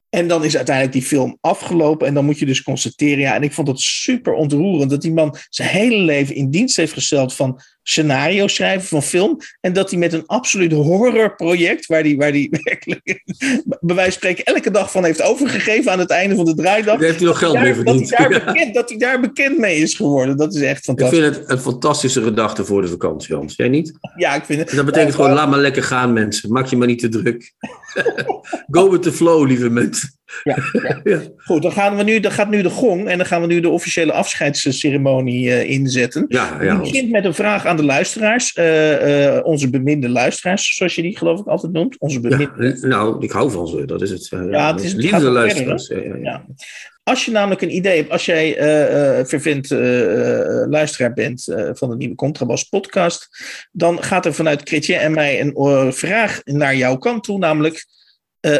[0.09, 2.07] En dan is uiteindelijk die film afgelopen.
[2.07, 3.19] En dan moet je dus constateren.
[3.19, 6.77] Ja, en ik vond het super ontroerend dat die man zijn hele leven in dienst
[6.77, 9.37] heeft gesteld van scenario schrijven, van film.
[9.61, 13.23] En dat hij met een absoluut horrorproject, waar hij waar die werkelijk
[13.79, 16.97] bij wijze van spreken elke dag van heeft overgegeven aan het einde van de draaidag.
[16.97, 18.09] Daar heeft hij nog geld mee verdiend.
[18.09, 20.37] Dat hij, daar bekend, dat hij daar bekend mee is geworden.
[20.37, 21.17] Dat is echt fantastisch.
[21.17, 23.55] Ik vind het een fantastische gedachte voor de vakantie, Hans.
[23.55, 23.93] Jij niet?
[24.15, 24.75] Ja, ik vind het.
[24.75, 26.51] Dat betekent gewoon, laat maar lekker gaan, mensen.
[26.51, 27.53] Maak je maar niet te druk.
[28.71, 30.18] Go with the flow, lieve mensen.
[31.03, 33.47] Ja, Goed, dan, gaan we nu, dan gaat nu de gong en dan gaan we
[33.47, 36.25] nu de officiële afscheidsceremonie uh, inzetten.
[36.27, 38.55] Ja, ja, die begint met een vraag aan de luisteraars.
[38.55, 41.99] Uh, uh, onze beminde luisteraars, zoals je die geloof ik altijd noemt.
[41.99, 42.77] Onze beminde...
[42.81, 44.27] Ja, nou, ik hou van ze, dat is het.
[44.51, 45.87] ja, het is het liefde luisteraars.
[45.87, 46.45] Verder, ja,
[47.03, 48.55] Als je namelijk een idee hebt, als jij
[49.25, 49.69] vervindt
[50.69, 53.29] luisteraar bent van de nieuwe Contrabas podcast,
[53.71, 57.85] dan gaat er vanuit Chrétien en mij een vraag naar jouw kant toe, namelijk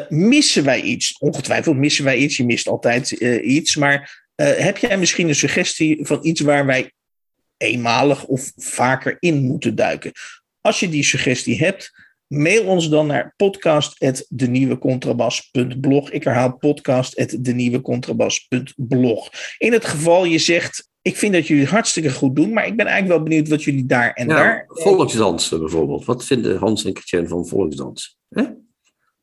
[0.10, 1.18] missen wij iets?
[1.18, 2.38] Ongetwijfeld missen wij iets.
[2.38, 3.76] Je mist altijd uh, iets.
[3.76, 6.92] Maar uh, heb jij misschien een suggestie van iets waar wij
[7.58, 10.12] eenmalig of vaker in moeten duiken?
[10.62, 11.92] Als je die suggestie hebt,
[12.28, 16.12] mail ons dan naar podcast.denieuwecontrabas.blog.
[16.12, 19.30] Ik herhaal podcast.denieuwecontrabas.blog.
[19.58, 22.76] In het geval je zegt, ik vind dat jullie het hartstikke goed doen, maar ik
[22.76, 24.66] ben eigenlijk wel benieuwd wat jullie daar en ja, daar...
[24.68, 26.06] Volksdansen bijvoorbeeld.
[26.06, 28.18] Wat vinden Hans en Christian van volksdans?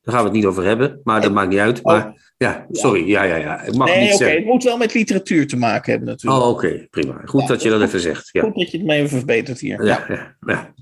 [0.07, 1.83] Daar gaan we het niet over hebben, maar dat maakt niet uit.
[1.83, 3.09] Maar ja, sorry.
[3.09, 3.63] Ja, ja, ja.
[3.63, 4.17] Ik mag nee, niet oké.
[4.17, 4.37] zeggen.
[4.37, 6.43] Het moet wel met literatuur te maken hebben natuurlijk.
[6.43, 6.87] Oh, oké.
[6.91, 7.21] Prima.
[7.25, 8.29] Goed Ja, dat je dat even zegt.
[8.33, 8.43] Ja.
[8.43, 9.85] Goed dat je het me even verbetert hier.
[9.85, 10.75] Ja, ja, ja.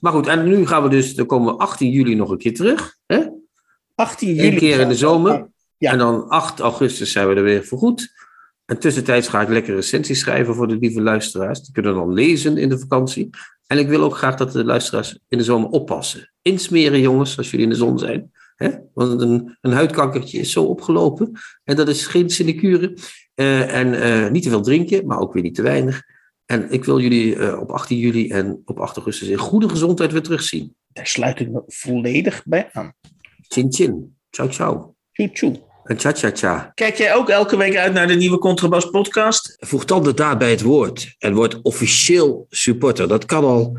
[0.00, 2.54] Maar goed, en nu gaan we dus, dan komen we 18 juli nog een keer
[2.54, 2.96] terug.
[3.06, 3.18] Hè?
[3.94, 4.48] 18 juli.
[4.48, 5.50] Eén keer in de zomer.
[5.78, 5.92] Ja.
[5.92, 8.12] En dan 8 augustus zijn we er weer voor goed.
[8.64, 11.60] En tussentijds ga ik lekker recensies schrijven voor de lieve luisteraars.
[11.60, 13.30] Die kunnen dan lezen in de vakantie.
[13.66, 16.32] En ik wil ook graag dat de luisteraars in de zomer oppassen.
[16.42, 18.32] Insmeren, jongens, als jullie in de zon zijn.
[18.58, 18.70] Hè?
[18.94, 21.32] Want een, een huidkankertje is zo opgelopen.
[21.64, 22.96] En dat is geen sinecure.
[23.34, 26.02] Uh, en uh, niet te veel drinken, maar ook weer niet te weinig.
[26.44, 30.12] En ik wil jullie uh, op 18 juli en op 8 augustus in goede gezondheid
[30.12, 30.74] weer terugzien.
[30.92, 32.92] Daar sluit ik me volledig bij aan.
[33.48, 34.16] Chin chin.
[34.30, 34.94] Ciao ciao.
[35.12, 35.66] Tjoe tjoe.
[35.84, 36.72] En cha cha cha.
[36.74, 39.56] Kijk jij ook elke week uit naar de nieuwe Contrabas podcast?
[39.58, 43.08] Voeg dan de daad bij het woord en word officieel supporter.
[43.08, 43.78] Dat kan al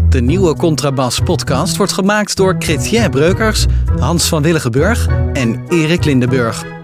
[0.08, 3.66] De nieuwe Contrabas podcast wordt gemaakt door Chrétien Breukers,
[3.98, 6.81] Hans van Willigenburg en Erik Lindenburg.